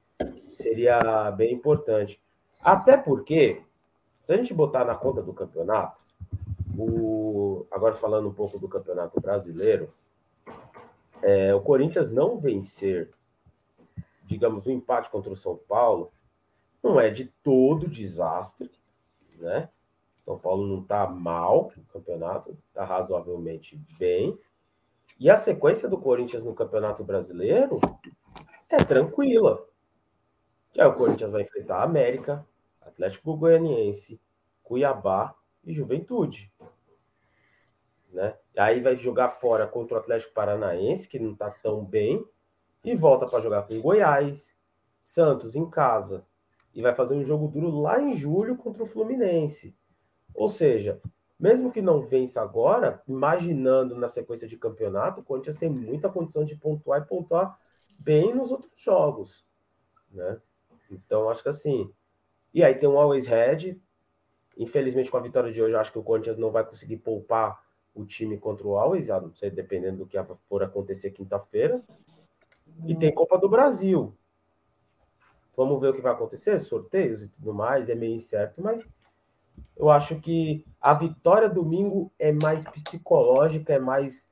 [0.52, 2.22] seria bem importante.
[2.62, 3.62] Até porque
[4.30, 6.06] se a gente botar na conta do campeonato,
[6.78, 7.66] o...
[7.72, 9.92] agora falando um pouco do campeonato brasileiro,
[11.24, 13.10] é, o Corinthians não vencer,
[14.26, 16.12] digamos, o um empate contra o São Paulo,
[16.84, 18.70] não é de todo desastre,
[19.40, 19.68] né?
[20.24, 24.38] São Paulo não está mal no campeonato, está razoavelmente bem.
[25.20, 27.80] E a sequência do Corinthians no Campeonato Brasileiro
[28.70, 29.66] é tranquila.
[30.72, 32.46] Que aí o Corinthians vai enfrentar a América,
[32.82, 34.20] Atlético Goianiense,
[34.64, 36.52] Cuiabá e Juventude.
[38.12, 38.36] Né?
[38.58, 42.26] Aí vai jogar fora contra o Atlético Paranaense, que não está tão bem,
[42.84, 44.56] e volta para jogar com Goiás,
[45.02, 46.26] Santos em casa,
[46.74, 49.76] e vai fazer um jogo duro lá em julho contra o Fluminense.
[50.34, 51.02] Ou seja,
[51.40, 56.44] mesmo que não vença agora, imaginando na sequência de campeonato, o Corinthians tem muita condição
[56.44, 57.58] de pontuar e pontuar
[57.98, 59.46] bem nos outros jogos,
[60.12, 60.42] né?
[60.92, 61.92] Então, acho que assim,
[62.54, 63.80] e aí tem um Always Red.
[64.58, 68.06] Infelizmente, com a vitória de hoje, acho que o Corinthians não vai conseguir poupar o
[68.06, 71.82] time contra o Always, a não ser dependendo do que for acontecer quinta-feira.
[72.86, 74.16] E tem Copa do Brasil.
[75.56, 78.88] Vamos ver o que vai acontecer, sorteios e tudo mais, é meio incerto, mas
[79.76, 84.30] eu acho que a vitória domingo é mais psicológica, é mais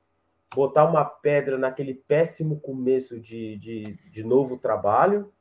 [0.55, 5.32] botar uma pedra naquele péssimo começo de, de, de novo trabalho.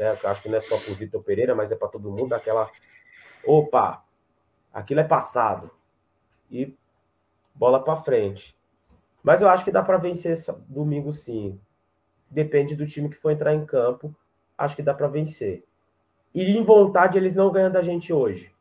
[0.00, 0.16] Né?
[0.22, 2.32] Eu acho que não é só para o Vitor Pereira, mas é para todo mundo,
[2.32, 2.70] aquela.
[3.44, 4.02] Opa,
[4.72, 5.70] aquilo é passado.
[6.50, 6.74] E
[7.54, 8.56] bola para frente.
[9.22, 10.34] Mas eu acho que dá para vencer
[10.66, 11.60] domingo sim.
[12.30, 14.16] Depende do time que for entrar em campo.
[14.56, 15.64] Acho que dá para vencer.
[16.34, 18.54] E em vontade eles não ganham da gente hoje.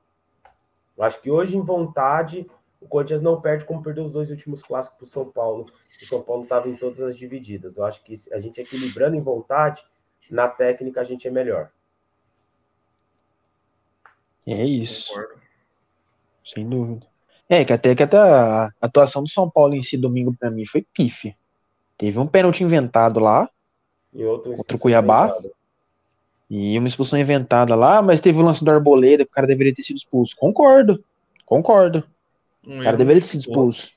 [0.97, 2.45] Eu acho que hoje em vontade
[2.81, 5.67] o Corinthians não perde como perdeu os dois últimos clássicos para o São Paulo.
[6.01, 7.77] O São Paulo estava em todas as divididas.
[7.77, 9.85] Eu acho que a gente equilibrando em vontade,
[10.29, 11.69] na técnica a gente é melhor.
[14.45, 15.09] É isso.
[15.09, 15.41] Concordo.
[16.43, 17.07] Sem dúvida.
[17.47, 20.65] É, que até que até a atuação do São Paulo em si domingo para mim
[20.65, 21.35] foi pife.
[21.97, 23.49] Teve um pênalti inventado lá.
[24.13, 25.25] E outro, outro Cuiabá.
[25.25, 25.51] Inventado.
[26.49, 29.73] E uma expulsão inventada lá, mas teve o lance do Arboleda, que o cara deveria
[29.73, 30.35] ter sido expulso.
[30.35, 31.03] Concordo.
[31.45, 32.03] Concordo.
[32.65, 33.91] O cara deveria ter sido expulso.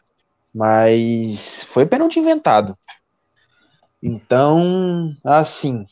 [0.55, 2.77] Mas foi pênalti inventado.
[4.03, 5.87] Então, assim.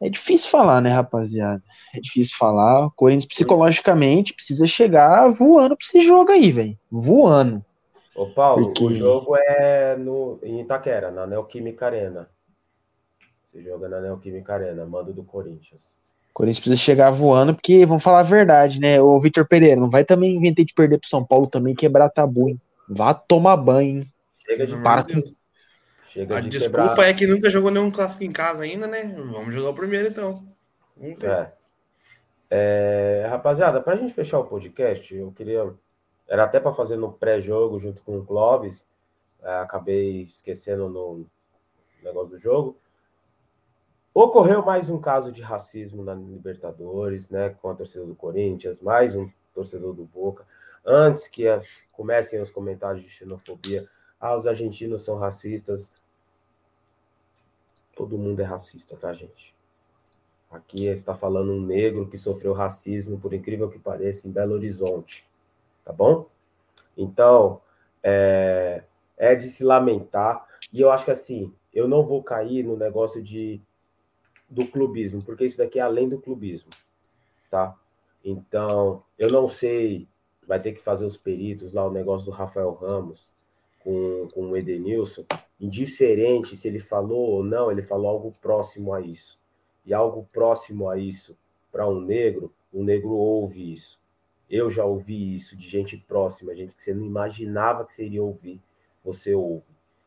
[0.00, 1.62] É difícil falar, né, rapaziada?
[1.94, 2.86] É difícil falar.
[2.86, 6.78] O Corinthians psicologicamente precisa chegar voando pra esse jogo aí, velho.
[6.90, 7.64] Voando.
[8.14, 8.84] Ô, Paulo, Porque...
[8.84, 12.28] o jogo é no, em Itaquera, na Neoquímica Arena.
[13.46, 15.96] Você joga na Neoquímica Arena, mando do Corinthians.
[16.30, 19.00] O Corinthians precisa chegar voando, porque vamos falar a verdade, né?
[19.00, 22.48] O Vitor Pereira, não vai também inventar de perder pro São Paulo também, quebrar tabu,
[22.48, 22.60] hein?
[22.88, 24.06] Vá tomar banho, hein?
[24.36, 25.22] Chega de Para com...
[26.08, 27.08] Chega a de desculpa quebrar.
[27.08, 29.14] é que nunca jogou nenhum clássico em casa ainda, né?
[29.14, 30.44] Vamos jogar o primeiro então.
[30.96, 31.30] Vamos ver.
[31.30, 31.58] É.
[32.50, 35.70] É, rapaziada, para a gente fechar o podcast, eu queria.
[36.26, 38.86] Era até para fazer no pré-jogo junto com o Clóvis,
[39.42, 41.26] é, acabei esquecendo no
[42.02, 42.78] negócio do jogo.
[44.14, 49.14] Ocorreu mais um caso de racismo na Libertadores, né, com a torcida do Corinthians, mais
[49.14, 50.44] um torcedor do Boca.
[50.84, 51.44] Antes que
[51.92, 53.86] comecem os comentários de xenofobia,
[54.20, 55.90] ah, os argentinos são racistas.
[57.94, 59.54] Todo mundo é racista, tá, gente?
[60.50, 65.28] Aqui está falando um negro que sofreu racismo, por incrível que pareça, em Belo Horizonte,
[65.84, 66.26] tá bom?
[66.96, 67.60] Então,
[68.02, 68.82] é,
[69.16, 70.46] é de se lamentar.
[70.72, 73.60] E eu acho que assim, eu não vou cair no negócio de
[74.50, 76.70] do clubismo, porque isso daqui é além do clubismo,
[77.50, 77.76] tá?
[78.24, 80.08] Então, eu não sei,
[80.46, 83.26] vai ter que fazer os peritos lá, o negócio do Rafael Ramos
[83.78, 85.24] com, com o Edenilson,
[85.60, 89.40] indiferente se ele falou ou não, ele falou algo próximo a isso.
[89.84, 91.36] E algo próximo a isso,
[91.72, 93.98] para um negro, um negro ouve isso.
[94.48, 98.60] Eu já ouvi isso de gente próxima, gente que você não imaginava que seria ouvir,
[99.04, 99.64] você ouve.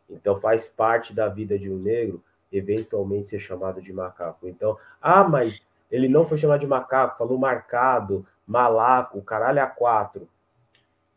[0.09, 4.47] Então faz parte da vida de um negro eventualmente ser chamado de macaco.
[4.47, 10.27] Então, ah, mas ele não foi chamado de macaco, falou marcado, malaco, caralho a quatro.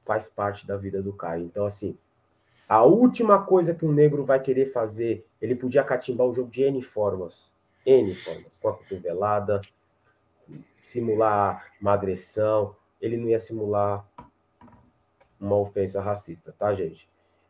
[0.05, 1.41] Faz parte da vida do cara.
[1.41, 1.97] Então, assim,
[2.69, 6.63] a última coisa que um negro vai querer fazer, ele podia catimbar o jogo de
[6.63, 7.53] N formas.
[7.85, 8.57] N formas.
[8.57, 9.61] Com a cotovelada,
[10.81, 12.75] simular uma agressão.
[13.01, 14.09] Ele não ia simular
[15.39, 17.09] uma ofensa racista, tá, gente?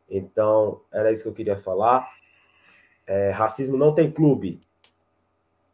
[0.08, 2.08] Então, era isso que eu queria falar.
[3.06, 4.60] É, racismo não tem clube,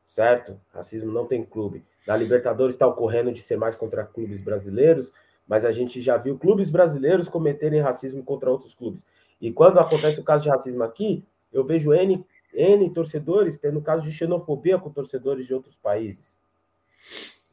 [0.05, 0.61] certo?
[0.73, 1.85] Racismo não tem clube.
[2.07, 5.13] Na Libertadores está ocorrendo de ser mais contra clubes brasileiros,
[5.47, 9.05] mas a gente já viu clubes brasileiros cometerem racismo contra outros clubes.
[9.41, 14.05] E quando acontece o caso de racismo aqui, eu vejo N, N torcedores tendo caso
[14.05, 16.39] de xenofobia com torcedores de outros países.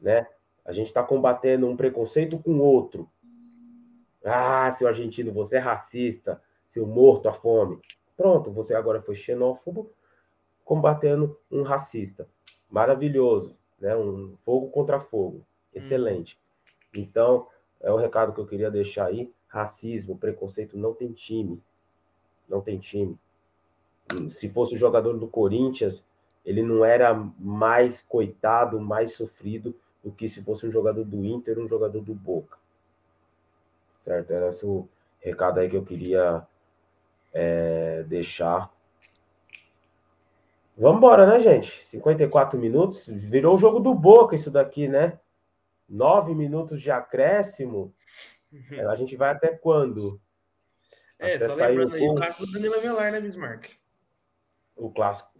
[0.00, 0.26] Né?
[0.64, 3.08] A gente está combatendo um preconceito com outro.
[4.24, 7.80] Ah, seu argentino, você é racista, seu morto à fome.
[8.16, 9.90] Pronto, você agora foi xenófobo
[10.64, 12.28] combatendo um racista.
[12.68, 13.96] Maravilhoso, né?
[13.96, 15.46] Um fogo contra fogo.
[15.72, 16.38] Excelente.
[16.94, 17.00] Hum.
[17.00, 17.46] Então,
[17.80, 19.32] é o recado que eu queria deixar aí.
[19.46, 21.62] Racismo, preconceito não tem time.
[22.48, 23.18] Não tem time.
[24.30, 26.04] Se fosse o jogador do Corinthians,
[26.44, 31.58] ele não era mais coitado, mais sofrido do que se fosse um jogador do Inter,
[31.58, 32.56] um jogador do Boca.
[34.00, 34.30] Certo?
[34.30, 34.88] Era esse o
[35.20, 36.46] recado aí que eu queria
[37.32, 38.72] é, deixar.
[40.76, 41.84] Vamos embora, né, gente?
[41.84, 43.08] 54 minutos.
[43.08, 45.18] Virou o jogo do Boca isso daqui, né?
[45.88, 47.92] Nove minutos de acréscimo.
[48.88, 50.20] A gente vai até quando?
[51.18, 53.70] É, até só lembrando aí o clássico do Danilo Avelar, né, Bismarck?
[54.76, 55.30] O clássico.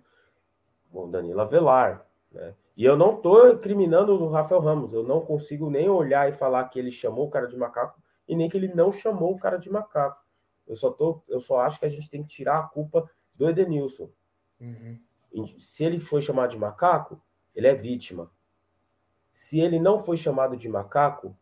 [0.93, 2.55] O Danilo Avelar, né?
[2.77, 4.93] E eu não tô criminando o Rafael Ramos.
[4.93, 8.37] Eu não consigo nem olhar e falar que ele chamou o cara de macaco e
[8.37, 10.25] nem que ele não chamou o cara de macaco.
[10.65, 13.49] Eu só, tô, eu só acho que a gente tem que tirar a culpa do
[13.49, 14.11] Edenilson.
[14.61, 14.99] Uhum.
[15.59, 17.21] Se ele foi chamado de macaco,
[17.55, 18.31] ele é vítima.
[19.33, 21.37] Se ele não foi chamado de macaco,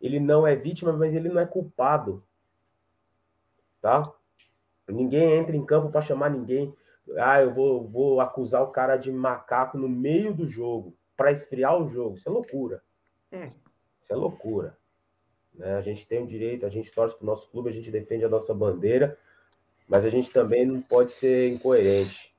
[0.00, 2.22] ele não é vítima, mas ele não é culpado.
[3.84, 4.02] Tá?
[4.88, 6.74] Ninguém entra em campo para chamar ninguém.
[7.18, 11.78] Ah, eu vou, vou acusar o cara de macaco no meio do jogo para esfriar
[11.78, 12.14] o jogo.
[12.14, 12.82] Isso é loucura.
[13.30, 13.44] Hum.
[14.00, 14.78] Isso é loucura.
[15.52, 15.74] Né?
[15.74, 18.24] A gente tem o direito, a gente torce para o nosso clube, a gente defende
[18.24, 19.18] a nossa bandeira,
[19.86, 22.34] mas a gente também não pode ser incoerente.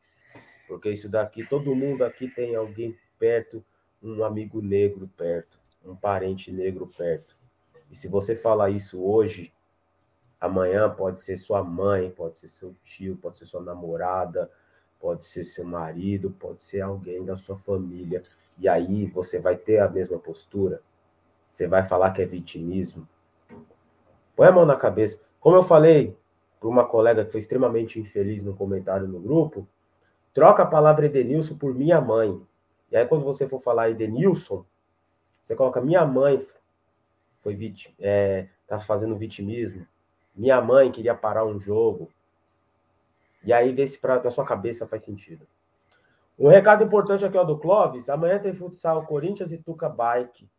[0.67, 3.63] Porque isso daqui, todo mundo aqui tem alguém perto,
[4.01, 7.37] um amigo negro perto, um parente negro perto.
[7.91, 9.53] E se você falar isso hoje,
[10.39, 14.49] amanhã pode ser sua mãe, pode ser seu tio, pode ser sua namorada,
[14.99, 18.23] pode ser seu marido, pode ser alguém da sua família.
[18.57, 20.81] E aí você vai ter a mesma postura?
[21.49, 23.07] Você vai falar que é vitimismo?
[24.35, 25.19] Põe a mão na cabeça.
[25.39, 26.17] Como eu falei
[26.59, 29.67] para uma colega que foi extremamente infeliz no comentário no grupo,
[30.33, 32.41] troca a palavra Edenilson por minha mãe.
[32.91, 34.65] E aí, quando você for falar Edenilson,
[35.41, 36.39] você coloca minha mãe
[37.45, 39.85] foi vítima, é, tá fazendo vitimismo.
[40.35, 42.11] Minha mãe queria parar um jogo.
[43.43, 45.47] E aí vê se pra, na sua cabeça faz sentido.
[46.37, 50.49] Um recado importante aqui ó, do Clóvis: amanhã tem futsal Corinthians e Tuca Bike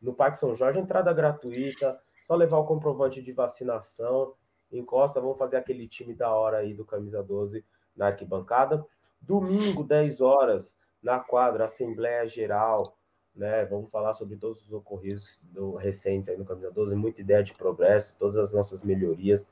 [0.00, 4.34] no Parque São Jorge, entrada gratuita, só levar o comprovante de vacinação.
[4.70, 7.64] Encosta, vamos fazer aquele time da hora aí do Camisa 12
[7.96, 8.84] na arquibancada.
[9.20, 12.96] Domingo, 10 horas, na quadra, Assembleia Geral,
[13.38, 13.64] né?
[13.66, 17.54] Vamos falar sobre todos os ocorridos do, recentes aí no Camisa 12, muita ideia de
[17.54, 19.48] progresso, todas as nossas melhorias.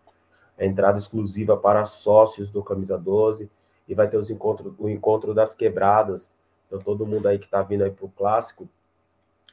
[0.58, 3.48] A entrada exclusiva para sócios do Camisa 12
[3.86, 6.32] e vai ter os encontros, o encontro das quebradas.
[6.66, 8.68] Então, todo mundo aí que está vindo aí para o clássico,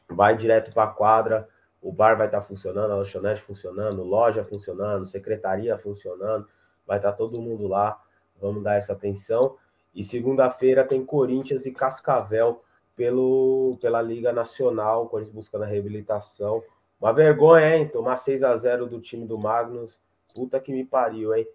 [0.10, 1.48] vai direto para a quadra,
[1.80, 6.48] o bar vai estar tá funcionando, a lanchonete funcionando, loja funcionando, secretaria funcionando,
[6.88, 8.02] vai estar tá todo mundo lá,
[8.42, 9.58] vamos dar essa atenção.
[9.94, 12.64] E segunda-feira tem Corinthians e Cascavel
[12.96, 16.64] pelo, pela Liga Nacional, Corinthians buscando a reabilitação.
[17.00, 17.88] Uma vergonha, hein?
[17.88, 20.00] Tomar 6 a 0 do time do Magnus.
[20.34, 21.48] Puta que me pariu, hein?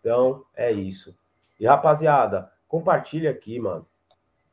[0.00, 1.16] Então, é isso.
[1.58, 3.86] E rapaziada, compartilha aqui, mano.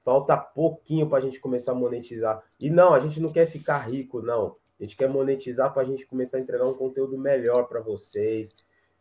[0.04, 2.44] Falta pouquinho para a gente começar a monetizar.
[2.60, 4.56] E não, a gente não quer ficar rico, não.
[4.80, 8.54] A gente quer monetizar para a gente começar a entregar um conteúdo melhor para vocês,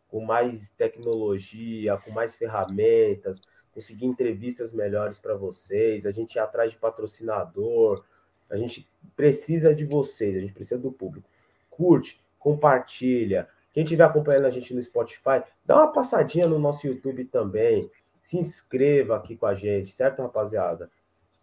[0.07, 3.41] com mais tecnologia, com mais ferramentas,
[3.73, 8.05] conseguir entrevistas melhores para vocês, a gente ir atrás de patrocinador,
[8.51, 11.29] a gente precisa de vocês, a gente precisa do público.
[11.71, 13.49] Curte, compartilha.
[13.73, 17.91] Quem estiver acompanhando a gente no Spotify, dá uma passadinha no nosso YouTube também
[18.23, 20.89] se inscreva aqui com a gente, certo, rapaziada?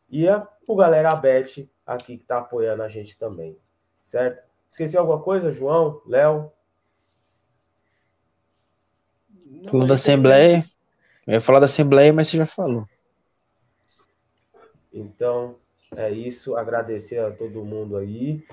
[0.09, 3.57] E a, o galera Beth aqui que tá apoiando a gente também,
[4.01, 4.41] certo?
[4.71, 6.51] Esqueci alguma coisa, João, Léo?
[9.69, 10.63] Falou da Assembleia.
[11.29, 12.89] Eu ia falar da Assembleia, mas você já falou.
[14.91, 15.57] Então,
[15.95, 16.55] é isso.
[16.55, 18.43] Agradecer a todo mundo aí.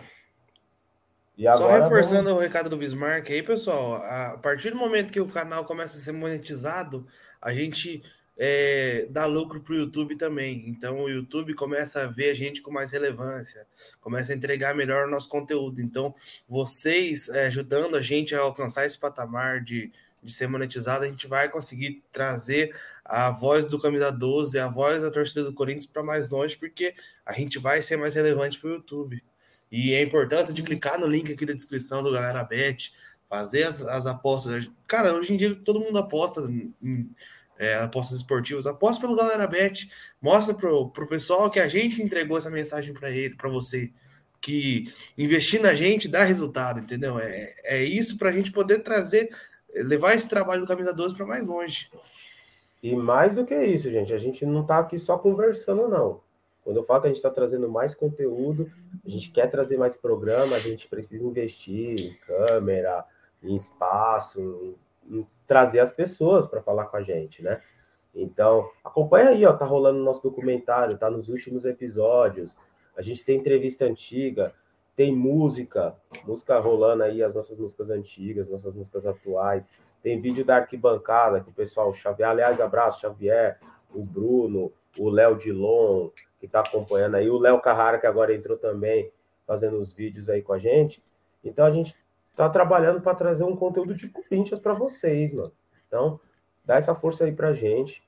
[1.38, 2.38] E agora, Só reforçando vamos...
[2.38, 3.94] o recado do Bismarck aí, pessoal.
[3.94, 7.06] A partir do momento que o canal começa a ser monetizado,
[7.40, 8.02] a gente
[8.36, 10.68] é, dá lucro para o YouTube também.
[10.68, 13.66] Então o YouTube começa a ver a gente com mais relevância,
[14.02, 15.80] começa a entregar melhor o nosso conteúdo.
[15.80, 16.14] Então,
[16.46, 19.90] vocês é, ajudando a gente a alcançar esse patamar de,
[20.22, 25.02] de ser monetizado, a gente vai conseguir trazer a voz do Camisa 12, a voz
[25.02, 26.94] da torcida do Corinthians para mais longe, porque
[27.24, 29.22] a gente vai ser mais relevante para o YouTube.
[29.70, 32.92] E a importância de clicar no link aqui da descrição do Galera Bet,
[33.28, 34.68] fazer as, as apostas.
[34.86, 36.40] Cara, hoje em dia todo mundo aposta
[36.82, 37.10] em,
[37.58, 39.88] é, apostas esportivas, aposta pelo Galera Bet,
[40.20, 43.92] mostra pro, pro pessoal que a gente entregou essa mensagem para ele, para você,
[44.40, 47.18] que investir na gente dá resultado, entendeu?
[47.18, 49.34] É, é isso para a gente poder trazer,
[49.74, 51.90] levar esse trabalho do Camisa 12 para mais longe.
[52.82, 56.20] E mais do que isso, gente, a gente não está aqui só conversando, não.
[56.62, 58.70] Quando eu falo que a gente está trazendo mais conteúdo,
[59.04, 63.04] a gente quer trazer mais programa, a gente precisa investir em câmera,
[63.42, 64.40] em espaço,
[65.08, 67.60] em, em trazer as pessoas para falar com a gente, né?
[68.14, 72.56] Então, acompanha aí, ó, tá rolando o nosso documentário, tá nos últimos episódios.
[72.96, 74.52] A gente tem entrevista antiga,
[74.96, 75.94] tem música,
[76.24, 79.68] música rolando aí, as nossas músicas antigas, nossas músicas atuais.
[80.02, 83.60] Tem vídeo da arquibancada que o pessoal Xavier, aliás, abraço Xavier,
[83.94, 86.08] o Bruno, o Léo Dilon,
[86.40, 89.12] que está acompanhando aí, o Léo Carrara, que agora entrou também,
[89.46, 91.02] fazendo os vídeos aí com a gente.
[91.44, 91.94] Então a gente
[92.30, 95.52] está trabalhando para trazer um conteúdo de Corinthians para vocês, mano.
[95.86, 96.18] Então,
[96.64, 98.02] dá essa força aí pra gente.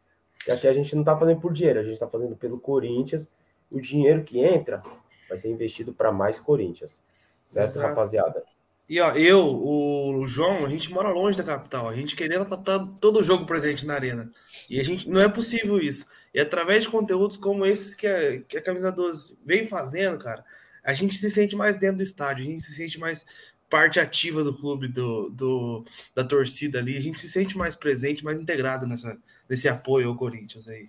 [0.47, 3.28] E aqui a gente não está fazendo por dinheiro, a gente está fazendo pelo Corinthians.
[3.70, 4.82] O dinheiro que entra
[5.29, 7.03] vai ser investido para mais Corinthians.
[7.47, 7.89] Certo, Exato.
[7.89, 8.45] rapaziada?
[8.89, 11.89] E ó, eu, o João, a gente mora longe da capital.
[11.89, 14.31] A gente queria estar todo jogo presente na arena.
[14.68, 16.07] E a gente não é possível isso.
[16.33, 20.43] E através de conteúdos como esses que a, que a Camisa 12 vem fazendo, cara,
[20.83, 23.26] a gente se sente mais dentro do estádio, a gente se sente mais
[23.68, 26.97] parte ativa do clube, do, do, da torcida ali.
[26.97, 30.89] A gente se sente mais presente, mais integrado nessa, nesse apoio ao Corinthians aí.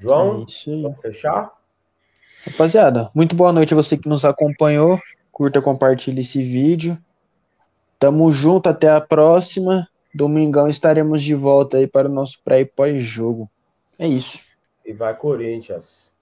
[0.00, 1.59] João, é fechar?
[2.46, 4.98] Rapaziada, muito boa noite a você que nos acompanhou.
[5.30, 6.98] Curta, compartilhe esse vídeo.
[7.98, 9.86] Tamo junto, até a próxima.
[10.14, 13.48] Domingão estaremos de volta aí para o nosso pré e pós-jogo.
[13.98, 14.40] É isso.
[14.84, 16.12] E vai Corinthians.